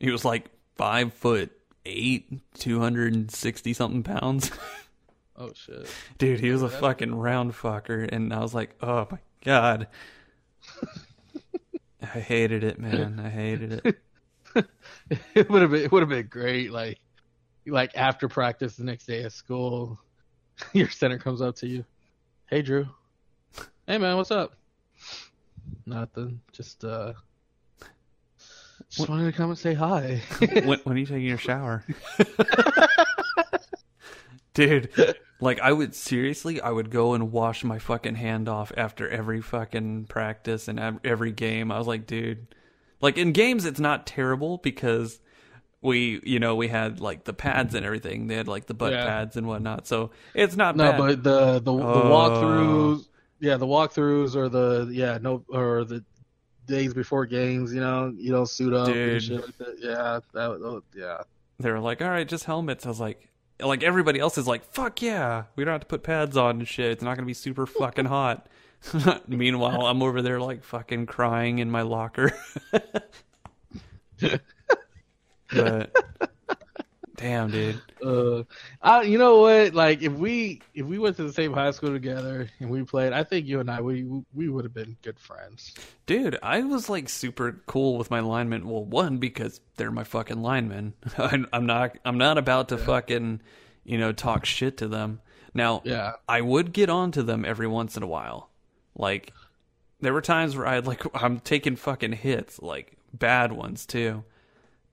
[0.00, 0.46] he was like
[0.76, 1.52] five foot
[1.86, 4.50] eight, two hundred and sixty something pounds.
[5.36, 5.88] oh shit.
[6.18, 9.88] Dude, he was a fucking round fucker, and I was like, oh my god.
[12.02, 13.20] I hated it, man.
[13.22, 13.98] I hated it.
[15.34, 16.70] It would have been it would have been great.
[16.72, 16.98] Like
[17.66, 19.98] like after practice the next day at school,
[20.72, 21.84] your center comes up to you.
[22.46, 22.86] Hey Drew.
[23.86, 24.54] Hey man, what's up?
[25.86, 26.40] Nothing.
[26.52, 27.12] Just uh
[28.88, 30.22] just wanted to come and say hi.
[30.38, 31.84] when, when are you taking your shower?
[34.54, 34.90] Dude,
[35.40, 39.40] like I would seriously, I would go and wash my fucking hand off after every
[39.40, 41.72] fucking practice and every game.
[41.72, 42.46] I was like, dude,
[43.00, 45.18] like in games, it's not terrible because
[45.82, 48.28] we, you know, we had like the pads and everything.
[48.28, 49.04] They had like the butt Yeah.
[49.04, 50.98] pads and whatnot, so it's not no, bad.
[50.98, 52.10] but the the, the Oh.
[52.10, 53.06] walkthroughs
[53.40, 56.04] yeah, the walkthroughs or the yeah, no or the
[56.66, 59.12] days before games, you know, you don't suit up Dude.
[59.12, 59.76] and shit like that.
[59.80, 61.18] Yeah, that was oh, yeah.
[61.58, 62.86] they were like, all right, just helmets.
[62.86, 63.28] I was like,
[63.60, 66.68] like everybody else is like, fuck yeah, we don't have to put pads on and
[66.68, 66.90] shit.
[66.90, 68.48] It's not gonna be super fucking hot.
[69.28, 72.32] Meanwhile, I'm over there like fucking crying in my locker.
[75.52, 75.94] but
[77.16, 78.42] damn, dude, Uh,
[78.82, 79.74] I, you know what?
[79.74, 83.12] Like, if we if we went to the same high school together and we played,
[83.12, 84.04] I think you and I we
[84.34, 85.74] we would have been good friends.
[86.06, 88.68] dude, I was like super cool with my linemen.
[88.68, 90.94] Well, one because they're my fucking linemen.
[91.18, 93.40] I'm, I'm not, I'm not about to fucking,
[93.84, 95.20] you know, talk shit to them.
[95.54, 98.50] Now, Yeah, I would get on to them every once in a while.
[98.96, 99.32] Like
[100.00, 104.24] there were times where I'd like I'm taking fucking hits, like bad ones too.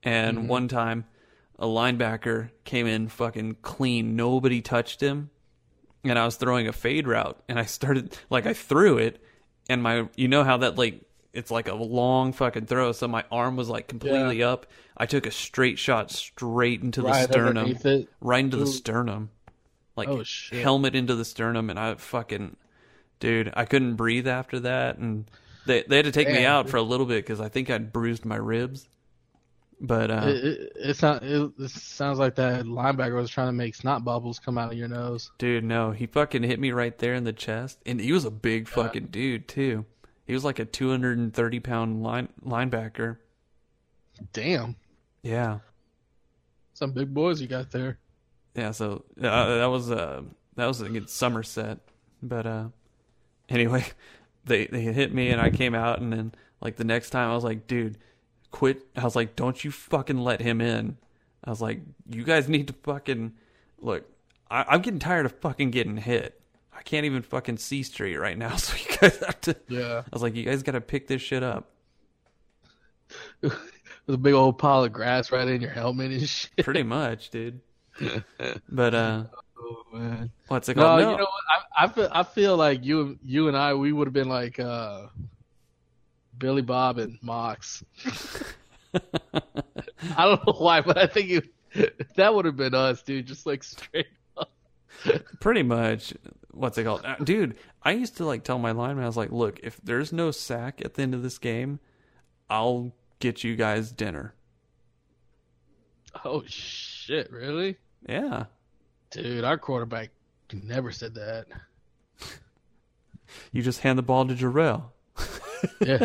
[0.04, 1.04] And one time
[1.62, 5.30] a linebacker came in fucking clean, nobody touched him.
[6.04, 9.22] And I was throwing a fade route and I started like I threw it
[9.70, 11.02] and my you know how that like
[11.32, 14.66] it's like a long fucking throw, so my arm was like completely up.
[14.96, 17.78] I took a straight shot straight into the right sternum
[18.20, 19.30] right into the sternum.
[19.96, 22.56] Like Oh, helmet into the sternum and I fucking
[23.20, 25.30] dude, I couldn't breathe after that and
[25.64, 26.70] they they had to take me out dude.
[26.72, 28.88] for a little bit cuz I think I'd bruised my ribs.
[29.80, 33.52] But uh It, it, it, sound, it, it sounds like that linebacker was trying to
[33.52, 35.30] make snot bubbles come out of your nose.
[35.38, 38.30] dude, no, he fucking hit me right there in the chest and he was a
[38.30, 39.84] big fucking dude too.
[40.24, 43.16] He was like a 230 pound line linebacker.
[44.32, 44.76] Damn,
[45.22, 45.58] Yeah.
[46.74, 47.98] some big boys you got there.
[48.54, 50.22] Yeah, so uh, that was uh
[50.56, 51.78] that was against Somerset,
[52.22, 52.68] but uh
[53.48, 53.84] anyway,
[54.44, 57.34] they they hit me and I came out and then like the next time I
[57.34, 57.98] was like, dude,
[58.52, 58.86] quit.
[58.96, 60.96] I was like, don't you fucking let him in.
[61.44, 63.32] I was like, you guys need to fucking
[63.80, 64.04] look.
[64.48, 66.40] I, I'm getting tired of fucking getting hit.
[66.72, 69.56] I can't even fucking see straight right now, so you guys have to.
[69.68, 71.70] Yeah, I was like, you guys got to pick this shit up.
[73.40, 73.52] there's
[74.08, 76.56] a big old pile of grass right in your helmet and shit.
[76.58, 77.60] Pretty much, dude.
[78.68, 79.24] But uh,
[79.58, 80.30] Oh man.
[80.48, 81.00] what's it called?
[81.00, 81.18] No, called?
[81.18, 81.64] you know what?
[81.78, 84.58] I, I feel I feel like you you and I we would have been like
[84.58, 85.06] uh,
[86.42, 87.84] Billy Bob and Mox.
[88.94, 91.42] I don't know why, but I think you,
[92.16, 93.26] that would have been us, dude.
[93.28, 94.50] Just like straight up.
[95.38, 96.12] Pretty much.
[96.50, 97.02] What's it called?
[97.04, 100.12] Uh, Dude, I used to like tell my lineman, I was like, look, if there's
[100.12, 101.78] no sack at the end of this game,
[102.50, 104.34] I'll get you guys dinner.
[106.24, 107.30] Oh shit!
[107.30, 107.76] Really,
[108.08, 108.46] Yeah.
[109.12, 109.44] dude?
[109.44, 110.10] Our quarterback
[110.52, 111.46] never said that.
[113.50, 114.90] You just hand the ball to Jarrell.
[115.80, 116.04] Yeah,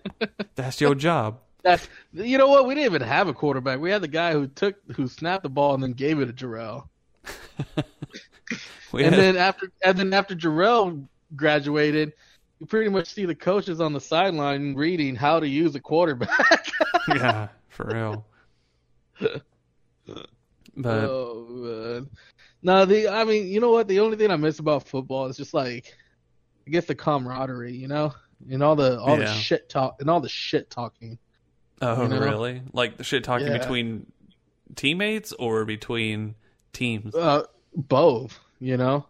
[0.54, 1.40] That's your job.
[1.62, 2.66] that's you know what?
[2.66, 3.78] We didn't even have a quarterback.
[3.80, 6.32] We had the guy who took who snapped the ball and then gave it to
[6.46, 6.88] Jarrell.
[8.94, 11.06] And had- then after and then after Jarrell
[11.36, 12.14] graduated,
[12.58, 16.66] you pretty much see the coaches on the sideline reading how to use a quarterback.
[17.08, 18.24] yeah, for real.
[20.76, 22.10] But oh man.
[22.62, 23.88] No, the I mean, you know what?
[23.88, 25.94] The only thing I miss about football is just like
[26.66, 28.14] I guess the camaraderie, you know?
[28.50, 31.18] And all the all the shit talk and all the shit talking.
[31.82, 32.20] oh, you know?
[32.20, 32.62] really?
[32.72, 33.58] Like the shit talking Yeah.
[33.58, 34.10] between
[34.76, 36.34] teammates or between
[36.72, 37.14] teams?
[37.14, 39.06] Uh both, you know?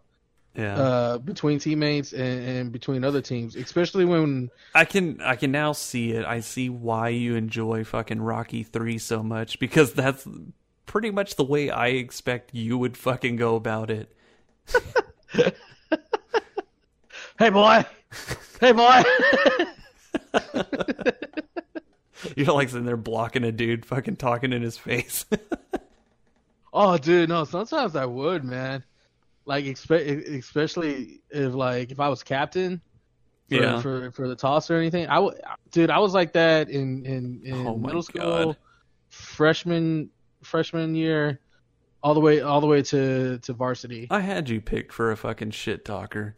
[0.55, 0.77] Yeah.
[0.79, 3.55] Uh between teammates and, and between other teams.
[3.55, 6.25] Especially when I can I can now see it.
[6.25, 10.27] I see why you enjoy fucking Rocky 3 so much because that's
[10.87, 14.11] pretty much the way I expect you would fucking go about it.
[17.37, 17.85] Hey boy
[18.59, 19.03] Hey, boy.
[22.35, 25.25] You're like sitting there blocking a dude, fucking talking in his face.
[26.73, 27.45] oh, dude, no.
[27.45, 28.83] Sometimes I would, man.
[29.45, 32.81] Like, expe- especially if like if I was captain.
[33.49, 33.81] For, Yeah.
[33.81, 35.39] For for the toss or anything, I would,
[35.71, 35.89] dude.
[35.89, 38.57] I was like that in in, in Oh middle school, God.
[39.07, 40.09] freshman
[40.43, 41.39] freshman year,
[42.03, 44.05] all the way all the way to to varsity.
[44.11, 46.35] I had you picked for a fucking shit talker.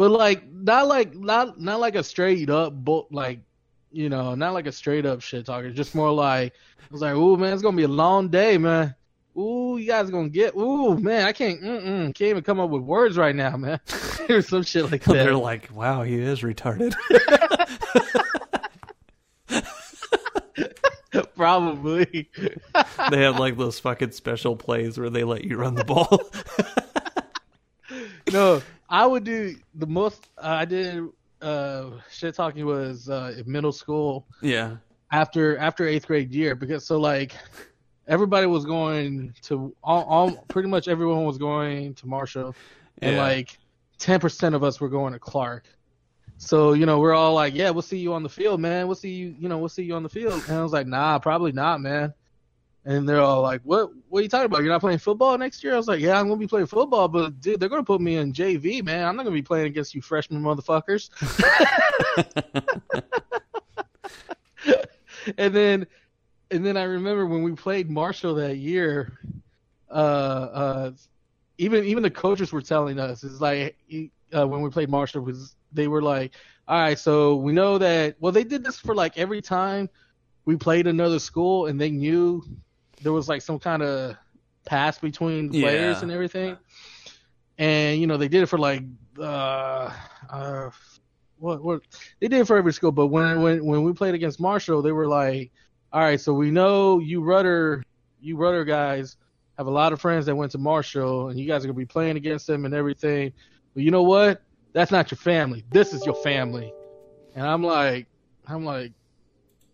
[0.00, 3.40] But like not like not not like a straight up bull like
[3.92, 5.70] you know, not like a straight up shit talker.
[5.70, 8.94] Just more like I was like, ooh man, it's gonna be a long day, man.
[9.36, 13.18] Ooh, you guys gonna get ooh man, I can't can't even come up with words
[13.18, 13.78] right now, man.
[14.30, 15.12] or some shit like that.
[15.12, 16.94] They're like, wow, he is retarded.
[21.36, 22.30] Probably.
[23.10, 26.22] they have like those fucking special plays where they let you run the ball.
[28.32, 31.04] no, I would do the most I did
[31.40, 34.76] uh shit talking was uh in middle school yeah.
[35.10, 37.32] after after eighth grade year because so like
[38.08, 42.54] everybody was going to all, all pretty much everyone was going to Marshall
[43.00, 43.22] and Yeah.
[43.22, 43.58] like
[43.98, 45.64] ten percent of us were going to Clark.
[46.36, 48.86] So you know we're all like, yeah, we'll see you on the field, man.
[48.86, 50.42] We'll see you, you know, we'll see you on the field.
[50.48, 52.12] And I was like, nah, probably not, man.
[52.84, 53.90] And they're all like, what?
[54.08, 54.62] What are you talking about?
[54.62, 55.74] You're not playing football next year?
[55.74, 58.16] I was like, yeah, I'm gonna be playing football, but dude, they're gonna put me
[58.16, 59.06] in JV, man.
[59.06, 61.10] I'm not gonna be playing against you freshman motherfuckers.
[65.38, 65.86] and then
[66.50, 69.18] and then I remember when we played Marshall that year,
[69.90, 70.90] uh, uh,
[71.58, 73.76] even even the coaches were telling us it's like
[74.34, 76.32] uh, when we played Marshall was they were like,
[76.66, 79.88] all right, so we know that well they did this for like every time
[80.44, 82.42] we played another school and they knew
[83.02, 84.16] there was like some kind of
[84.64, 86.56] pass between the players and everything,
[87.58, 88.82] and you know they did it for like
[89.18, 89.92] uh,
[90.28, 90.70] uh
[91.38, 91.82] what what
[92.20, 94.92] they did it for every school, but when when when we played against Marshall, they
[94.92, 95.50] were like,
[95.92, 97.82] all right, so we know you rudder
[98.20, 99.16] you rudder guys
[99.56, 101.86] have a lot of friends that went to Marshall, and you guys are gonna be
[101.86, 103.32] playing against them and everything.
[103.74, 104.42] But you know what?
[104.72, 105.64] That's not your family.
[105.70, 106.72] This is your family.
[107.34, 108.06] And I'm like,
[108.46, 108.92] I'm like,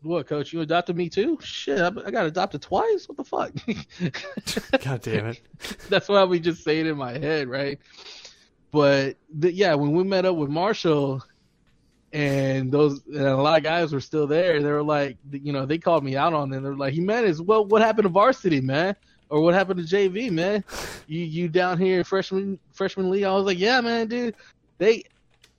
[0.07, 0.53] what, coach?
[0.53, 1.39] You adopted me too?
[1.43, 3.09] Shit, I, I got adopted twice.
[3.09, 3.53] What the fuck?
[4.85, 5.41] God damn it.
[5.89, 7.79] That's why we just say it in my head, right?
[8.71, 11.23] But the, yeah, when we met up with Marshall,
[12.13, 15.67] and those and a lot of guys were still there, they were like, you know,
[15.67, 16.61] they called me out on it.
[16.61, 18.97] They're like, "He man is well, what happened to varsity, man?
[19.29, 20.65] Or what happened to JV, man?
[21.09, 24.35] You you down here freshman freshman league?" I was like, "Yeah, man, dude.
[24.79, 25.05] They,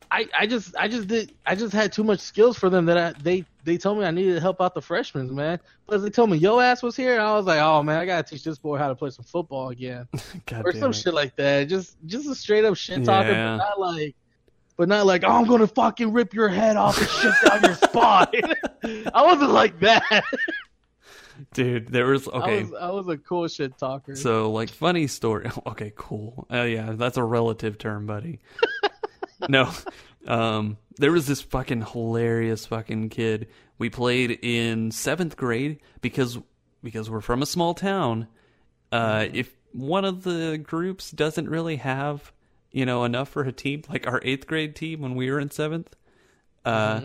[0.09, 2.97] I I just I just did I just had too much skills for them that
[2.97, 5.59] I they they told me I needed to help out the freshmen, man.
[5.87, 8.05] Plus they told me yo ass was here, and I was like, oh man, I
[8.05, 10.07] gotta teach this boy how to play some football again
[10.63, 10.95] or some it.
[10.95, 11.65] shit like that.
[11.65, 13.57] Just just a straight up shit talker, Yeah.
[13.57, 14.15] but not like,
[14.77, 17.75] but not like, oh, I'm gonna fucking rip your head off and shit down your
[17.75, 19.09] spine.
[19.13, 20.23] I wasn't like that.
[21.53, 22.63] Dude, there was I okay.
[22.63, 24.15] was I was a cool shit talker.
[24.15, 25.51] So like funny story.
[25.67, 26.47] Okay, cool.
[26.51, 28.39] Uh, yeah, that's a relative term, buddy.
[29.49, 29.69] no,
[30.27, 33.47] um, there was this fucking hilarious fucking kid.
[33.77, 36.37] We played in seventh grade because
[36.83, 38.27] because we're from a small town.
[38.91, 42.31] Uh, if one of the groups doesn't really have
[42.71, 45.51] you know enough for a team, like our eighth grade team when we were in
[45.51, 45.95] seventh,
[46.65, 47.01] uh,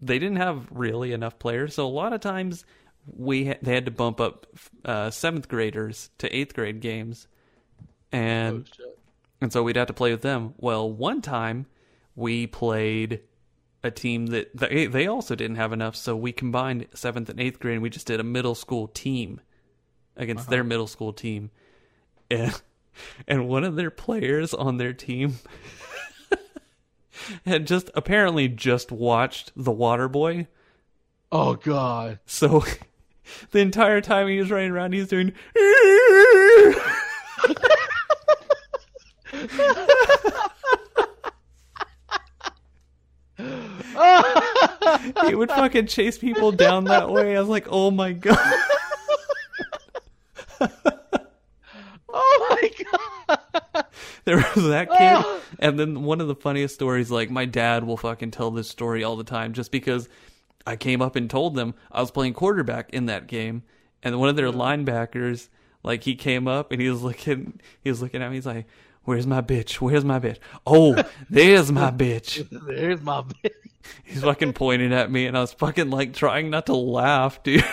[0.00, 1.74] they didn't have really enough players.
[1.74, 2.64] So a lot of times
[3.06, 4.46] we ha- they had to bump up
[4.84, 7.28] uh, seventh graders to eighth grade games,
[8.12, 8.84] and Oh,
[9.40, 10.54] and so we'd have to play with them.
[10.56, 11.66] Well, one time
[12.16, 13.20] we played
[13.84, 17.60] a team that they they also didn't have enough, so we combined seventh and eighth
[17.60, 19.40] grade, and we just did a middle school team
[20.16, 20.50] against uh-huh.
[20.50, 21.50] their middle school team,
[22.30, 22.60] and
[23.28, 25.36] and one of their players on their team
[27.46, 30.48] had just apparently just watched The Water Boy.
[31.30, 32.18] Oh god.
[32.26, 32.64] So
[33.50, 35.32] the entire time he was running around, he's doing.
[45.26, 47.36] he would fucking chase people down that way.
[47.36, 48.38] I was like, oh my god.
[52.12, 53.86] oh my god.
[54.24, 54.98] There was that kid.
[55.00, 55.40] Ah.
[55.60, 59.04] And then one of the funniest stories, like my dad will fucking tell this story
[59.04, 60.08] all the time just because
[60.66, 63.62] I came up and told them I was playing quarterback in that game.
[64.02, 64.84] And one of their mm.
[64.84, 65.48] linebackers,
[65.82, 68.66] like he came up and he was looking he was looking at me, he's like,
[69.06, 69.74] Where's my bitch?
[69.74, 70.38] Where's my bitch?
[70.66, 72.48] Oh, there's my bitch.
[72.66, 73.52] There's my bitch.
[74.04, 77.64] He's fucking pointing at me and I was fucking like trying not to laugh, dude.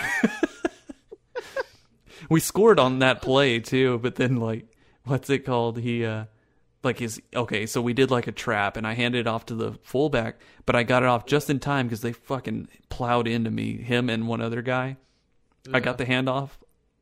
[2.28, 4.66] we scored on that play too, but then like
[5.04, 5.78] what's it called?
[5.78, 6.24] He uh
[6.84, 9.54] like his okay, so we did like a trap, and I handed it off to
[9.54, 13.50] the fullback, but I got it off just in time because they fucking plowed into
[13.50, 14.96] me, him and one other guy.
[15.72, 16.50] I got the handoff,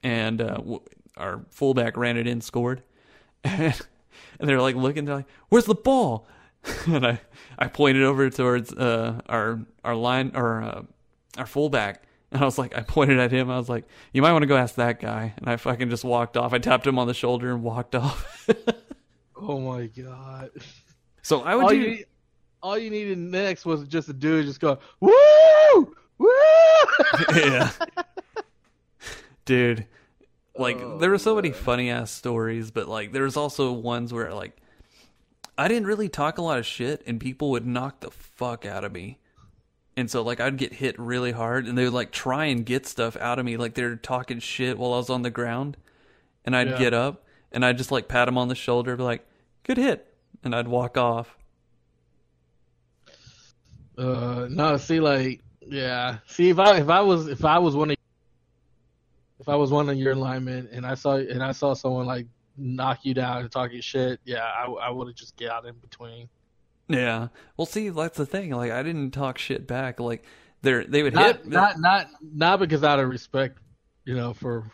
[0.04, 0.82] and uh, w-
[1.16, 2.84] our fullback ran it in, scored,
[3.42, 3.74] and,
[4.38, 6.28] and they're like looking, they're like, "Where's the ball?"
[6.86, 7.20] and I
[7.58, 10.82] I pointed over towards uh, our our line or uh,
[11.38, 12.04] our fullback.
[12.30, 13.50] And I was like, I pointed at him.
[13.50, 16.02] I was like, "You might want to go ask that guy." And I fucking just
[16.04, 16.52] walked off.
[16.54, 18.48] I tapped him on the shoulder and walked off.
[19.44, 20.50] Oh my god.
[21.22, 21.76] so I would All do.
[21.76, 22.06] you, need-
[22.62, 26.28] all you needed next was just a dude just go woo woo.
[27.34, 27.70] yeah.
[29.44, 29.86] Dude,
[30.56, 34.12] like Oh, there were so many funny ass stories, but like there was also ones
[34.12, 34.56] where like
[35.58, 38.84] I didn't really talk a lot of shit and people would knock the fuck out
[38.84, 39.18] of me.
[39.96, 42.86] And so like I'd get hit really hard and they would like try and get
[42.86, 45.76] stuff out of me like they're talking shit while I was on the ground.
[46.44, 46.78] And I'd Yeah.
[46.78, 49.26] get up and I'd just like pat them on the shoulder be like,
[49.62, 51.36] "Good hit." And I'd walk off.
[53.96, 56.18] Uh, no, see, like, yeah.
[56.26, 57.96] See, if I if I was if I was one of
[59.38, 62.26] if I was one of your linemen and I saw and I saw someone like
[62.56, 65.74] knock you down and talking shit, yeah, I, I would have just get out in
[65.76, 66.28] between.
[66.88, 67.28] Yeah.
[67.56, 68.50] Well, see, that's the thing.
[68.50, 70.00] Like I didn't talk shit back.
[70.00, 70.24] Like
[70.62, 73.58] they they would Not hit not not not because out of respect,
[74.04, 74.70] you know, for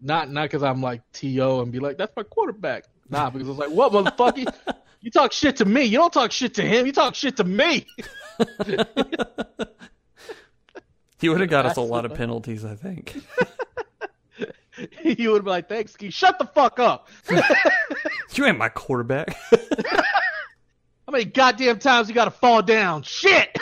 [0.00, 2.84] not not because I'm like To and be like that's my quarterback.
[3.08, 4.52] Nah, because it's like what motherfucker.
[5.00, 5.84] You talk shit to me.
[5.84, 6.84] You don't talk shit to him.
[6.84, 7.86] You talk shit to me.
[11.20, 13.16] He would have got us a lot of penalties, I think.
[15.04, 16.10] you would be like, thanks, Ski.
[16.10, 17.08] Shut the fuck up.
[18.34, 19.36] you ain't my quarterback.
[19.50, 23.02] How many goddamn times you gotta fall down?
[23.02, 23.56] Shit!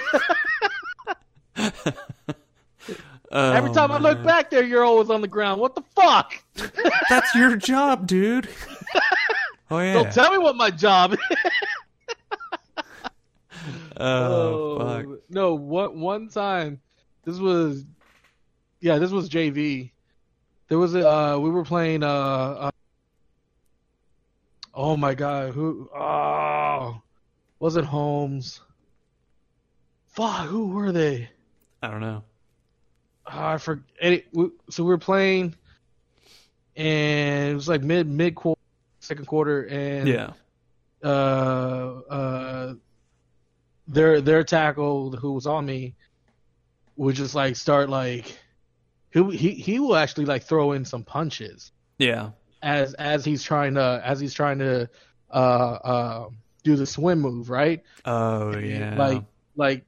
[3.32, 5.60] Oh, Every time I look Oh, back there, you're always on the ground.
[5.60, 6.42] What the fuck?
[7.10, 8.48] that's your job, dude.
[9.70, 9.94] oh yeah.
[9.94, 11.18] Don't tell me what my job is.
[13.98, 15.06] Oh, oh fuck.
[15.28, 16.80] No, one one time,
[17.24, 17.84] this was,
[18.80, 19.90] yeah, this was JV.
[20.68, 22.70] There was a, uh, we were playing, uh, uh
[24.74, 27.00] oh my god, who, oh,
[27.60, 28.60] was it Holmes?
[30.08, 31.28] Fuck, who were they?
[31.82, 32.24] I don't know.
[33.26, 34.24] Oh, I forget.
[34.70, 35.54] So we were playing,
[36.74, 38.60] and it was like mid mid quarter,
[39.00, 40.32] second quarter, and Yeah.
[41.02, 42.74] uh, uh,
[43.86, 45.94] their their tackle who was on me
[46.96, 48.38] would just like start like
[49.12, 52.30] he he he will actually like throw in some punches Yeah.
[52.62, 54.88] as as he's trying to as he's trying to
[55.30, 56.28] uh uh
[56.64, 58.96] do the swim move right Oh yeah.
[58.96, 59.22] like
[59.57, 59.84] like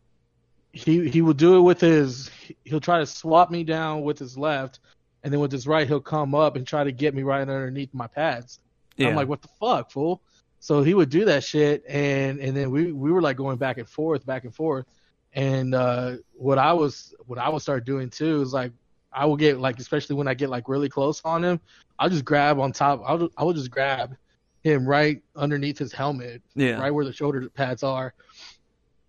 [0.73, 2.31] he he will do it with his
[2.65, 4.81] he'll try to swap me down with his left
[5.25, 7.93] and then with his right he'll come up and try to get me right underneath
[7.93, 8.61] my pads
[8.97, 9.07] yeah.
[9.11, 10.21] I'm like, what the fuck, fool?
[10.59, 13.79] So he would do that shit, and and then we we were like going back
[13.79, 14.87] and forth, back and forth,
[15.33, 18.73] and uh, what I was what I would start doing too is like
[19.13, 21.61] I will get like especially when I get like really close on him,
[21.99, 23.03] I'll just grab on top.
[23.07, 24.17] I'll I will just grab
[24.63, 26.81] him right underneath his helmet, yeah.
[26.81, 28.15] right where the shoulder pads are,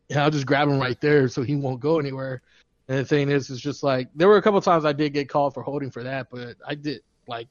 [0.09, 2.41] and I'll just grab him right there so he won't go anywhere.
[2.87, 5.29] And the thing is, it's just like there were a couple times I did get
[5.29, 7.47] called for holding for that, but I did like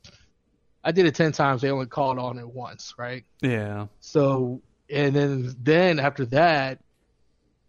[0.84, 1.62] I did it ten times.
[1.62, 3.24] They only called on it once, right?
[3.40, 3.86] Yeah.
[4.00, 6.80] So and then then after that,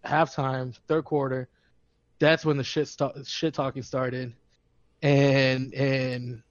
[0.06, 1.50] halftime, third quarter,
[2.20, 4.34] that's when the shit st- shit talking started,
[5.02, 6.42] and and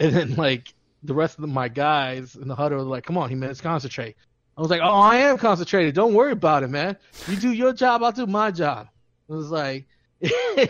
[0.00, 3.28] and then like the rest of my guys in the huddle were like, "Come on,
[3.30, 4.16] he let's concentrate."
[4.56, 5.94] I was like, "Oh, I am concentrated.
[5.94, 6.96] Don't worry about it, man.
[7.28, 8.88] You do your job, I'll do my job."
[9.28, 9.86] It was like,
[10.22, 10.66] Oh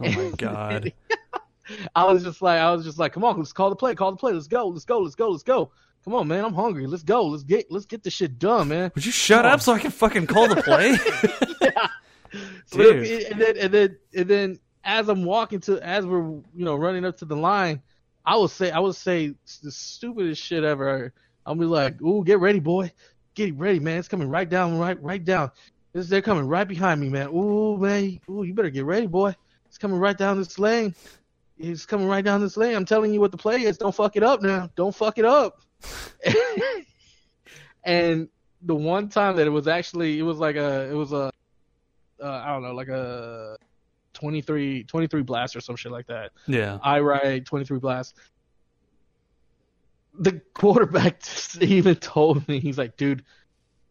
[0.00, 0.92] my god.
[1.96, 4.12] I was just like, I was just like, come on, let's call the play, call
[4.12, 5.72] the play, let's go, let's go, let's go, let's go.
[6.04, 6.86] Come on, man, I'm hungry.
[6.86, 8.92] Let's go, let's get, let's get this shit done, man.
[8.94, 9.60] Would you shut Come up on.
[9.60, 10.90] so I can fucking call the play?
[11.60, 11.88] yeah.
[12.70, 13.04] Dude.
[13.04, 16.76] then- and then, and then, and then, as I'm walking to, as we're, you know,
[16.76, 17.82] running up to the line,
[18.24, 21.12] I will say, I will say the stupidest shit ever.
[21.44, 22.92] I'll be like, ooh, get ready, boy,
[23.34, 23.98] get ready, man.
[23.98, 25.50] It's coming right down, right, right down.
[25.92, 27.28] This, they're coming right behind me, man.
[27.28, 29.34] Ooh, man, ooh, you better get ready, boy.
[29.66, 30.94] It's coming right down this lane.
[31.58, 32.76] It's coming right down this lane.
[32.76, 33.78] I'm telling you what the play is.
[33.78, 34.70] Don't fuck it up now.
[34.76, 35.62] Don't fuck it up.
[37.84, 38.28] and
[38.62, 41.32] the one time that it was actually, it was like a, it was a,
[42.22, 43.56] uh, I don't know, like a
[44.16, 46.32] 23, 23 blast or some shit like that.
[46.46, 46.78] yeah.
[46.82, 48.16] I ride 23 blast.
[50.18, 53.24] The quarterback just even told me, he's like, dude,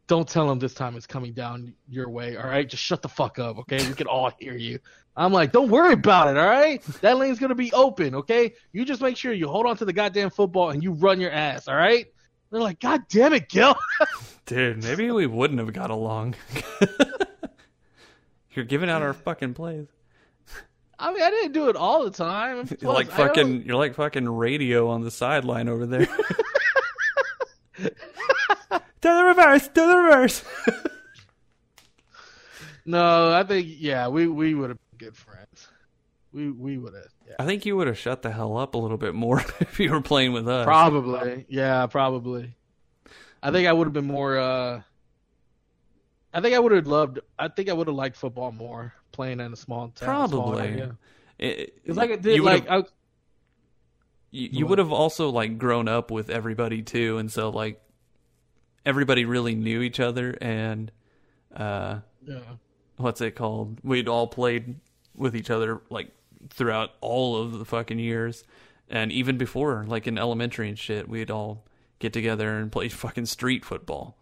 [0.08, 2.68] don't tell him this time it's coming down your way, all right?
[2.68, 3.88] Just shut the fuck up, okay?
[3.88, 4.80] We can all hear you.
[5.16, 6.84] I'm like, don't worry about it, all right?
[7.02, 8.54] That lane's gonna be open, okay?
[8.72, 11.32] You just make sure you hold on to the goddamn football and you run your
[11.32, 12.08] ass, all right?
[12.52, 13.76] They're like, God damn it, Gil.
[14.46, 16.36] Dude, maybe we wouldn't have got along.
[18.52, 19.88] You're giving out our fucking plays.
[20.98, 22.68] I mean, I didn't do it all the time.
[22.82, 23.64] You're like fucking.
[23.64, 26.06] You're like fucking radio on the sideline over there.
[27.78, 27.92] to
[29.02, 29.68] the reverse.
[29.68, 30.44] To the reverse.
[32.86, 35.68] No, I think yeah, we we would have been good friends.
[36.32, 37.08] We we would have.
[37.28, 37.36] Yeah.
[37.40, 39.92] I think you would have shut the hell up a little bit more if you
[39.92, 40.66] were playing with us.
[40.66, 41.46] Probably.
[41.50, 42.56] Yeah, probably.
[43.42, 44.82] I think I would have been more uh
[46.34, 49.40] I think I would have loved I think I would have liked football more playing
[49.40, 50.30] in a small town.
[50.30, 50.84] Probably.
[51.40, 52.84] It- It's like it did you like I,
[54.32, 57.82] you, you would have also like grown up with everybody too, and so like
[58.86, 60.92] everybody really knew each other, and
[61.56, 62.40] uh, yeah.
[62.98, 63.80] what's it called?
[63.84, 64.76] We'd all played
[65.16, 66.12] with each other like
[66.50, 68.44] throughout all of the fucking years,
[68.90, 71.66] and even before, like in elementary and shit, we'd all
[72.00, 74.18] get together and play fucking street football.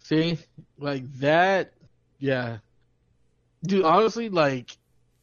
[0.00, 0.38] See?
[0.78, 1.72] Like that
[2.18, 2.58] yeah.
[3.66, 4.76] Dude, honestly, like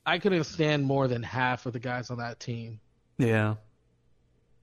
[0.05, 2.79] I couldn't stand more than half of the guys on that team.
[3.17, 3.55] Yeah,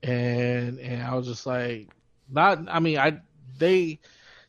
[0.02, 1.88] and and I was just like,
[2.28, 2.60] not.
[2.68, 3.20] I mean, I
[3.58, 3.98] they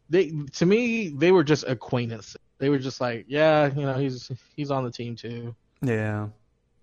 [0.09, 2.37] they to me they were just acquaintances.
[2.57, 5.55] They were just like, yeah, you know, he's he's on the team too.
[5.81, 6.27] yeah.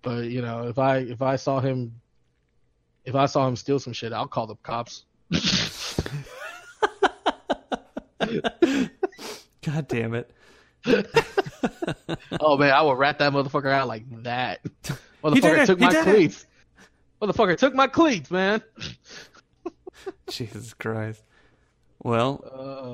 [0.02, 2.00] But you know, if I if I saw him,
[3.04, 5.04] if I saw him steal some shit, I'll call the cops.
[9.62, 10.30] God damn it!
[12.40, 14.60] oh man, I will rat that motherfucker out like that.
[15.24, 16.02] Motherfucker took my it.
[16.04, 16.46] cleats.
[17.20, 18.62] Motherfucker took my cleats, man.
[20.30, 21.22] Jesus Christ.
[22.02, 22.44] Well,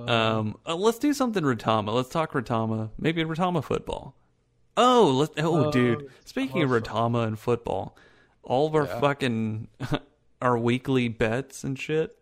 [0.08, 1.92] Uh, Um, uh, let's do something Ratama.
[1.92, 2.90] Let's talk Ratama.
[2.98, 4.14] Maybe Ratama football.
[4.76, 6.08] Oh, let oh, Uh, dude.
[6.24, 7.96] Speaking of Ratama Ratama and football,
[8.42, 9.00] all of our Yeah.
[9.00, 9.68] fucking
[10.40, 12.16] our weekly bets and shit.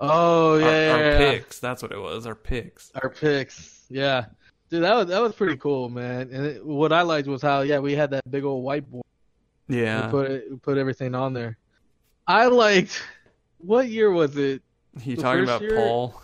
[0.00, 1.18] Oh yeah, our, yeah, our yeah.
[1.18, 1.58] picks.
[1.58, 2.26] That's what it was.
[2.26, 2.90] Our picks.
[3.02, 4.26] Our picks, yeah,
[4.70, 6.30] dude, that was that was pretty cool, man.
[6.32, 9.02] And it, what I liked was how, yeah, we had that big old whiteboard.
[9.68, 10.06] Yeah.
[10.06, 11.56] We put it, we put everything on there.
[12.26, 13.02] I liked.
[13.58, 14.62] What year was it?
[15.04, 16.22] you talking about year- Paul?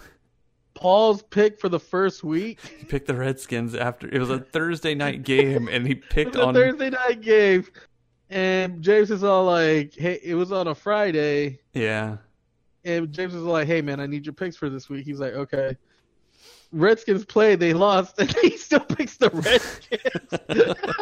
[0.75, 2.61] Paul's pick for the first week.
[2.79, 6.35] He picked the Redskins after it was a Thursday night game, and he It picked
[6.37, 6.55] was a on.
[6.55, 7.67] Thursday night game,
[8.29, 12.19] and James is all like, "Hey, it was on a Friday." Yeah.
[12.87, 15.35] And James was like, "Hey, man, I need your picks for this week." He's like,
[15.35, 15.77] "Okay."
[16.73, 20.75] Redskins play, they lost, and he still picks the Redskins.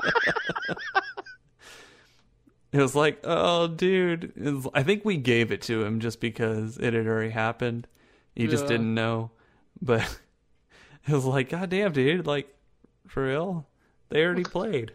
[2.73, 4.33] It was like, oh, dude.
[4.37, 7.87] Was- I think we gave it to him just because it had already happened.
[8.35, 9.31] He just didn't know.
[9.81, 10.01] But
[11.07, 12.27] it was like, God damn, dude.
[12.27, 12.53] Like,
[13.07, 13.69] for real?
[14.09, 14.93] They already played.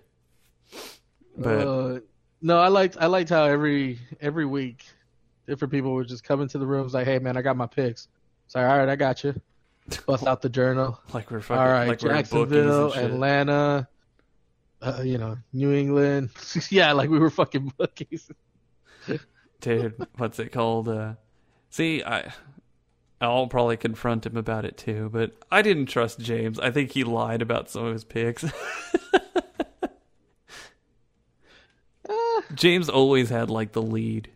[1.37, 1.99] But Uh,
[2.41, 4.85] no, I liked I liked how every every week
[5.49, 8.07] different people would just come into the rooms like, "Hey, man, I got my picks."
[8.45, 9.33] It's like, "All right, I got you."
[10.05, 11.01] Bust out the journal.
[11.13, 13.13] like we're fucking, All right, like we're Jacksonville, and.
[13.13, 13.87] Atlanta,
[14.81, 16.29] uh, you know, New England.
[16.69, 18.29] yeah, like we were fucking bookies.
[19.61, 20.87] Dude, what's it called?
[20.87, 21.15] Uh,
[21.69, 22.31] see, I.
[23.21, 26.57] I'll probably confront him about it too, but I didn't trust James.
[26.57, 28.45] I think he lied about some of his picks.
[32.55, 34.29] James always had like the lead.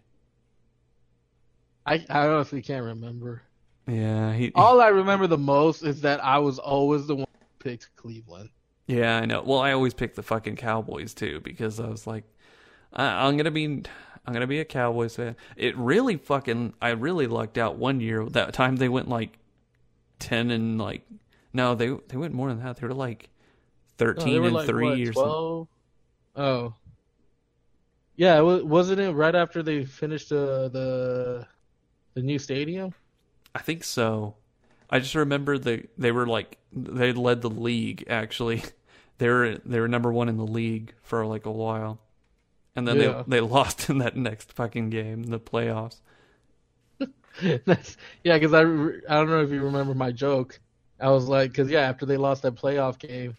[1.85, 3.41] I I honestly can't remember.
[3.87, 4.51] Yeah, he.
[4.55, 8.49] All I remember the most is that I was always the one who picked Cleveland.
[8.87, 9.43] Yeah, I know.
[9.45, 12.23] Well, I always picked the fucking Cowboys too because I was like,
[12.93, 15.35] I, I'm gonna be, I'm gonna be a Cowboys fan.
[15.55, 18.25] It really fucking, I really lucked out one year.
[18.25, 19.37] That time they went like
[20.19, 21.05] ten and like,
[21.53, 22.77] no, they they went more than that.
[22.77, 23.29] They were like
[23.99, 25.67] No, thirteen were and like, three what, or something.
[26.35, 26.75] Oh.
[28.15, 31.47] Yeah, wasn't it right after they finished uh, the
[32.15, 32.93] the new stadium?
[33.55, 34.35] I think so.
[34.89, 38.63] I just remember they they were like they led the league actually.
[39.19, 42.01] They were they were number one in the league for like a while,
[42.75, 43.23] and then Yeah.
[43.27, 46.01] they they lost in that next fucking game, the playoffs.
[47.65, 48.63] That's, yeah, because I, I
[49.17, 50.59] don't know if you remember my joke.
[50.99, 53.35] I was like, because yeah, after they lost that playoff game,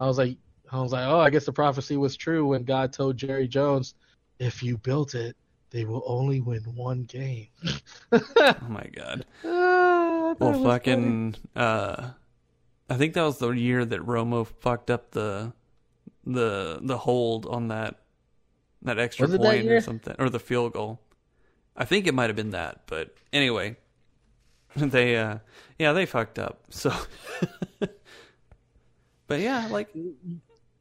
[0.00, 0.38] I was like,
[0.72, 3.94] I was like, oh, I guess the prophecy was true when God told Jerry Jones,
[4.38, 5.36] if you built it,
[5.70, 7.48] they will only win one game.
[8.12, 9.26] Oh my god.
[9.44, 11.36] It Well, fucking.
[11.56, 12.10] Uh,
[12.90, 15.52] I think that was the year that Romo fucked up the
[16.24, 18.00] the the hold on that
[18.82, 21.00] that extra Was it that point or something, or the field goal.
[21.76, 23.76] I think it might have been that, but anyway,
[24.76, 25.38] they uh,
[25.78, 26.60] yeah, they fucked up.
[26.70, 26.92] So,
[29.26, 29.88] but yeah, like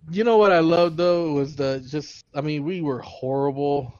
[0.09, 3.93] You know what I loved though was the just I mean we were horrible,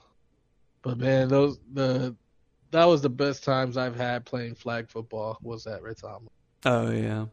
[0.88, 2.16] but man those the
[2.72, 5.38] that was the best times I've had playing flag football.
[5.42, 6.30] Was at Tomlin.
[6.66, 7.26] Oh yeah.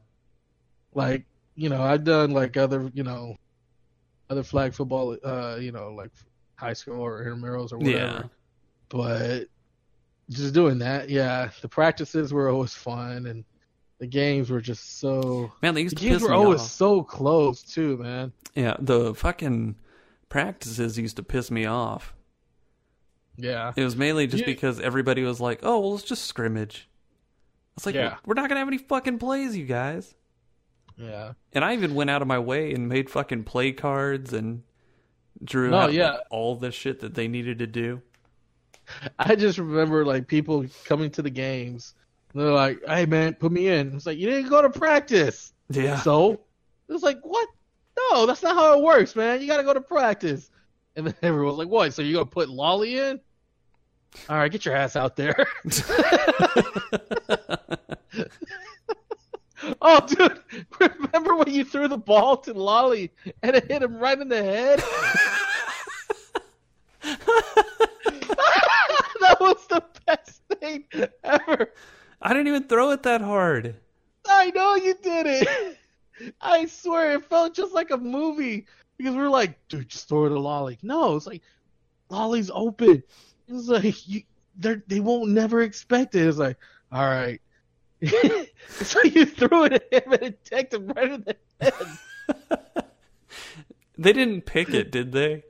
[0.95, 1.25] Like
[1.57, 3.37] you know, I've done like other you know,
[4.31, 5.17] other flag football.
[5.25, 6.11] Uh, you know, like
[6.57, 7.97] high school or intramurals or whatever.
[7.97, 8.23] Yeah.
[8.89, 9.49] But
[10.31, 11.51] just doing that, yeah.
[11.61, 13.45] The practices were always fun, and
[13.99, 15.53] the games were just so.
[15.63, 16.71] Man, they The to games piss were always off.
[16.71, 18.33] so close too, man.
[18.55, 19.77] Yeah, the fucking
[20.29, 22.15] practices used to piss me off.
[23.37, 23.73] Yeah.
[23.77, 24.47] It was mainly just Yeah.
[24.47, 26.89] because everybody was like, "Oh, well, it's just scrimmage."
[27.77, 28.17] It's like Yeah.
[28.25, 30.15] we're not gonna have any fucking plays, you guys.
[30.97, 31.33] Yeah.
[31.53, 34.63] And I even went out of my way and made fucking play cards and
[35.43, 36.19] drew No, out like, yeah.
[36.31, 38.01] all the shit that they needed to do.
[39.19, 41.95] I just remember like people coming to the games.
[42.35, 45.97] They're like, "Hey man, put me in." It's like you didn't go to practice, Yeah.
[46.01, 46.41] so
[46.89, 47.49] it's like, "What?
[48.13, 49.41] No, that's not how it works, man.
[49.41, 50.51] You got to go to practice."
[50.97, 51.93] And then everyone's like, "What?
[51.93, 53.21] So you gonna put Lolly in?"
[54.29, 55.47] All right, get your ass out there.
[59.83, 60.39] oh, dude,
[60.79, 63.11] remember when you threw the ball to Lolly
[63.43, 64.83] and it hit him right in the head?
[69.21, 70.85] that was the best thing
[71.25, 71.73] ever.
[72.23, 73.75] I didn't even throw it that hard.
[74.27, 75.79] I know you did it.
[76.41, 78.67] I swear it felt just like a movie
[78.97, 80.79] because we are like, dude, just throw it to Lolly.
[80.83, 81.43] No, it's like
[82.11, 83.03] Lolly's open.
[83.49, 84.23] It's like you,
[84.57, 86.27] they they won't never expect it.
[86.27, 86.59] It's like,
[86.93, 87.41] all right.
[88.69, 92.85] so you threw it at him and it tagged him right in the head.
[93.97, 95.45] They didn't pick it, did they?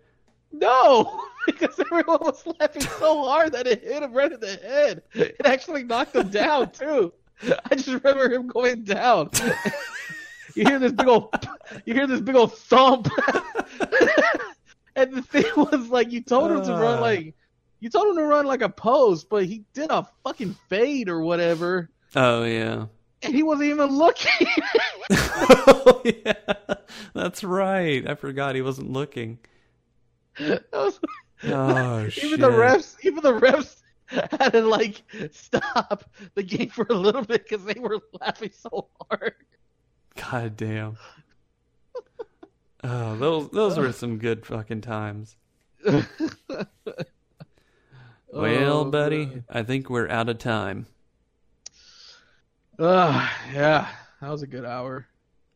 [0.52, 5.02] No, because everyone was laughing so hard that it hit him right in the head.
[5.14, 7.12] It actually knocked him down too.
[7.42, 9.30] I just remember him going down.
[10.54, 11.34] You hear this big old,
[11.84, 13.08] you hear this big old thump,
[14.96, 17.00] and the thing was like you told him to run Ah.
[17.00, 17.34] like,
[17.80, 21.20] you told him to run like a post, but he did a fucking fade or
[21.20, 22.86] whatever, Oh yeah.
[23.22, 24.46] and he wasn't even looking.
[25.10, 26.32] oh yeah.
[27.14, 28.08] That's right.
[28.08, 29.38] I forgot he wasn't looking.
[30.72, 31.00] Was-
[31.46, 32.40] Oh even shit.
[32.40, 35.02] the refs, even the refs had to like
[35.32, 39.34] stop the game for a little bit because they were laughing so hard.
[40.16, 40.96] God damn.
[42.82, 45.36] Oh, those those were some good fucking times.
[48.32, 49.44] Well, Oh, buddy, man.
[49.48, 50.86] I think we're out of time.
[52.80, 53.88] Ah, yeah,
[54.20, 55.06] that was a good hour.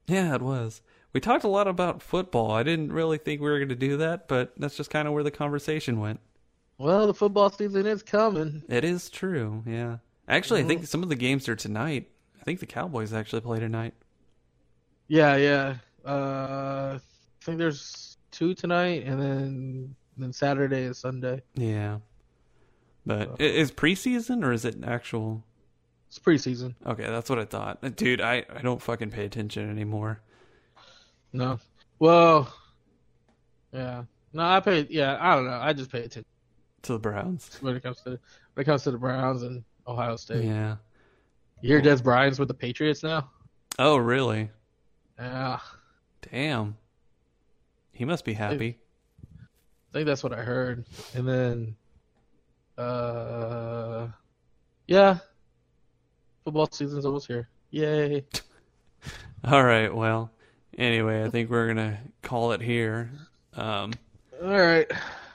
[0.07, 0.81] Yeah, it was.
[1.13, 2.53] We talked a lot about football.
[2.53, 5.15] I didn't really think we were going to do that, but that's just kind of
[5.15, 6.21] where the conversation went.
[6.79, 8.63] Well, the football season is coming.
[8.69, 9.97] It is true, yeah.
[10.29, 12.09] Actually, I think some of the games are tonight.
[12.41, 13.95] I think the Cowboys actually play tonight.
[15.09, 15.75] Yeah, yeah.
[16.05, 21.43] Uh, I think there's two tonight, and then then Saturday and Sunday.
[21.55, 21.99] Yeah.
[23.07, 25.45] But So- is preseason or is it actual?
[26.09, 26.75] It's preseason.
[26.87, 27.97] Okay, that's what I thought.
[27.97, 30.21] Dude, I, I don't fucking pay attention anymore.
[31.33, 31.59] No.
[31.99, 32.53] Well,
[33.73, 34.05] yeah.
[34.33, 34.87] No, I pay.
[34.91, 35.59] Yeah, I don't know.
[35.61, 36.25] I just pay attention
[36.83, 37.59] To the Browns.
[37.61, 38.19] when it comes to when
[38.63, 40.45] it comes to the Browns and Ohio State.
[40.45, 40.77] Yeah.
[41.61, 43.31] You hear Dez Bryant's with the Patriots now?
[43.79, 44.51] Oh, really?
[45.19, 45.59] Yeah,
[46.31, 46.77] Damn.
[47.93, 48.79] He must be happy.
[49.41, 50.85] I think that's what I heard.
[51.15, 51.77] And then,
[52.77, 54.09] uh,
[54.87, 55.19] yeah,
[56.45, 57.49] football season's almost here.
[57.71, 58.25] Yay!
[59.45, 60.31] All right, well,
[60.77, 63.11] anyway, I think we're going to call it here.
[63.55, 63.93] Um,
[64.43, 64.87] All right.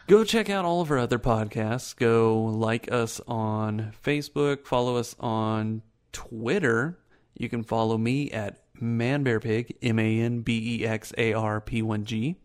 [0.07, 1.95] go check out all of our other podcasts.
[1.95, 5.81] Go like us on Facebook, follow us on
[6.13, 6.97] Twitter.
[7.37, 11.81] You can follow me at manbearpig, M A N B E X A R P
[11.81, 12.35] 1 G.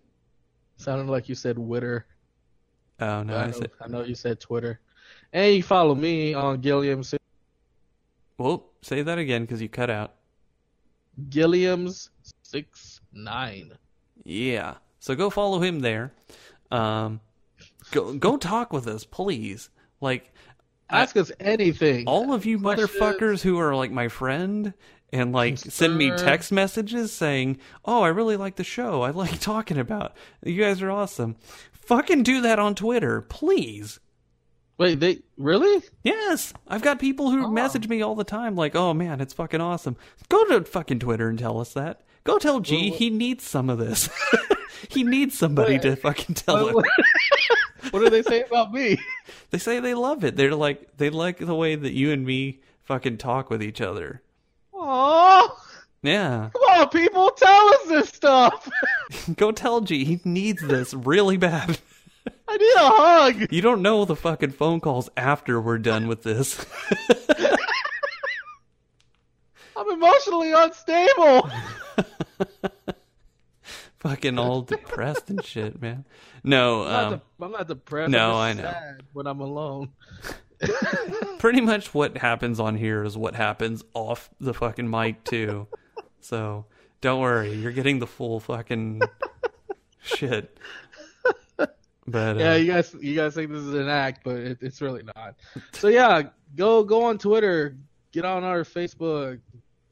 [0.77, 2.07] Sounded like you said Witter.
[3.01, 4.81] Oh, no, I, I know, said, I know you said Twitter.
[5.33, 7.15] And you follow me on Gilliam's
[8.39, 10.15] well, say that again because you cut out.
[11.29, 12.11] Gilliam's
[12.45, 13.73] six nine.
[14.25, 14.75] Yeah.
[15.01, 16.13] So go follow him there.
[16.71, 17.21] Um,
[17.91, 19.71] go go talk with us, please.
[20.01, 20.33] Like
[20.91, 22.07] Ask us anything.
[22.07, 24.73] all of you motherfuckers who are like my friend
[25.13, 29.03] and like send me text messages saying, "Oh, I really like the show.
[29.03, 30.17] I like talking about.
[30.45, 31.37] You guys are awesome."
[31.73, 33.99] Fucking do that on Twitter, please.
[34.77, 35.83] Wait, they really?
[36.05, 37.51] Yes, I've got people who Oh.
[37.51, 39.97] message me all the time like, "Oh man, it's fucking awesome."
[40.29, 42.03] Go to fucking Twitter and tell us that.
[42.25, 44.11] Go tell G Well, he needs some of this.
[44.91, 45.83] he needs somebody Wait.
[45.83, 46.75] to fucking tell him.
[47.91, 48.99] what do they say about me?
[49.51, 50.37] They say they love it.
[50.37, 54.21] They're like they like the way that you and me fucking talk with each other.
[54.81, 55.59] Oh,
[56.03, 56.51] Yeah.
[56.53, 58.69] come on, people, tell us this stuff.
[59.37, 61.79] Go tell G he needs this really bad.
[62.47, 63.53] I need a hug.
[63.53, 66.65] You don't know the fucking phone calls after we're done with this.
[69.77, 71.51] I'm emotionally unstable.
[73.99, 76.05] fucking all depressed and shit, man.
[76.43, 78.11] No, I'm, not, um, de- I'm not depressed.
[78.11, 78.75] no, I'm I know.
[79.13, 79.91] when I'm alone.
[81.39, 85.67] pretty much what happens on here is what happens off the fucking mic too.
[86.21, 86.67] So
[87.01, 89.03] don't worry, you're getting the full fucking
[90.01, 90.59] shit.
[92.11, 94.81] But uh, Yeah, you guys, you guys think this is an act, but it, it's
[94.81, 95.35] really not.
[95.73, 96.23] So yeah,
[96.57, 97.77] go go on Twitter,
[98.13, 99.41] get on our Facebook,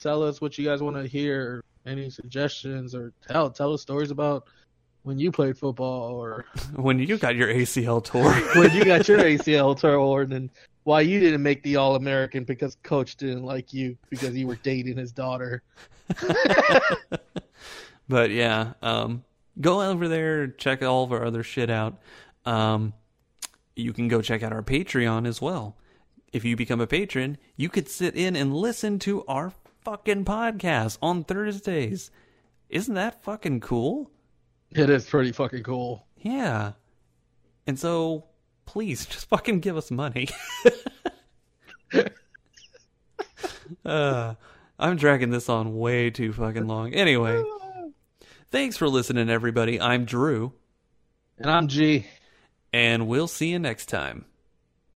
[0.00, 4.10] tell us what you guys want to hear, any suggestions, or tell tell us stories
[4.10, 4.48] about
[5.06, 6.44] when you played football or
[6.74, 10.50] when you got your ACL tour, when you got your ACL torn and
[10.82, 14.56] why you didn't make the All American because coach didn't like you because you were
[14.56, 15.62] dating his daughter.
[18.08, 19.22] but yeah, um,
[19.60, 22.00] go over there, check all of our other shit out.
[22.44, 22.92] Um,
[23.76, 25.76] you can go check out our Patreon as well.
[26.32, 29.52] If you become a patron, you could sit in and listen to our
[29.84, 32.10] fucking podcast on Thursdays.
[32.68, 34.10] Isn't that fucking cool?
[34.72, 36.06] It is pretty fucking cool.
[36.18, 36.72] Yeah.
[37.66, 38.24] And so,
[38.66, 40.28] please, just fucking give us money.
[43.84, 44.34] uh,
[44.78, 46.92] I'm dragging this on way too fucking long.
[46.94, 47.42] Anyway,
[48.50, 49.80] thanks for listening, everybody.
[49.80, 50.52] I'm Drew,
[51.38, 52.06] And I'm G.
[52.72, 54.26] and we'll see you next time.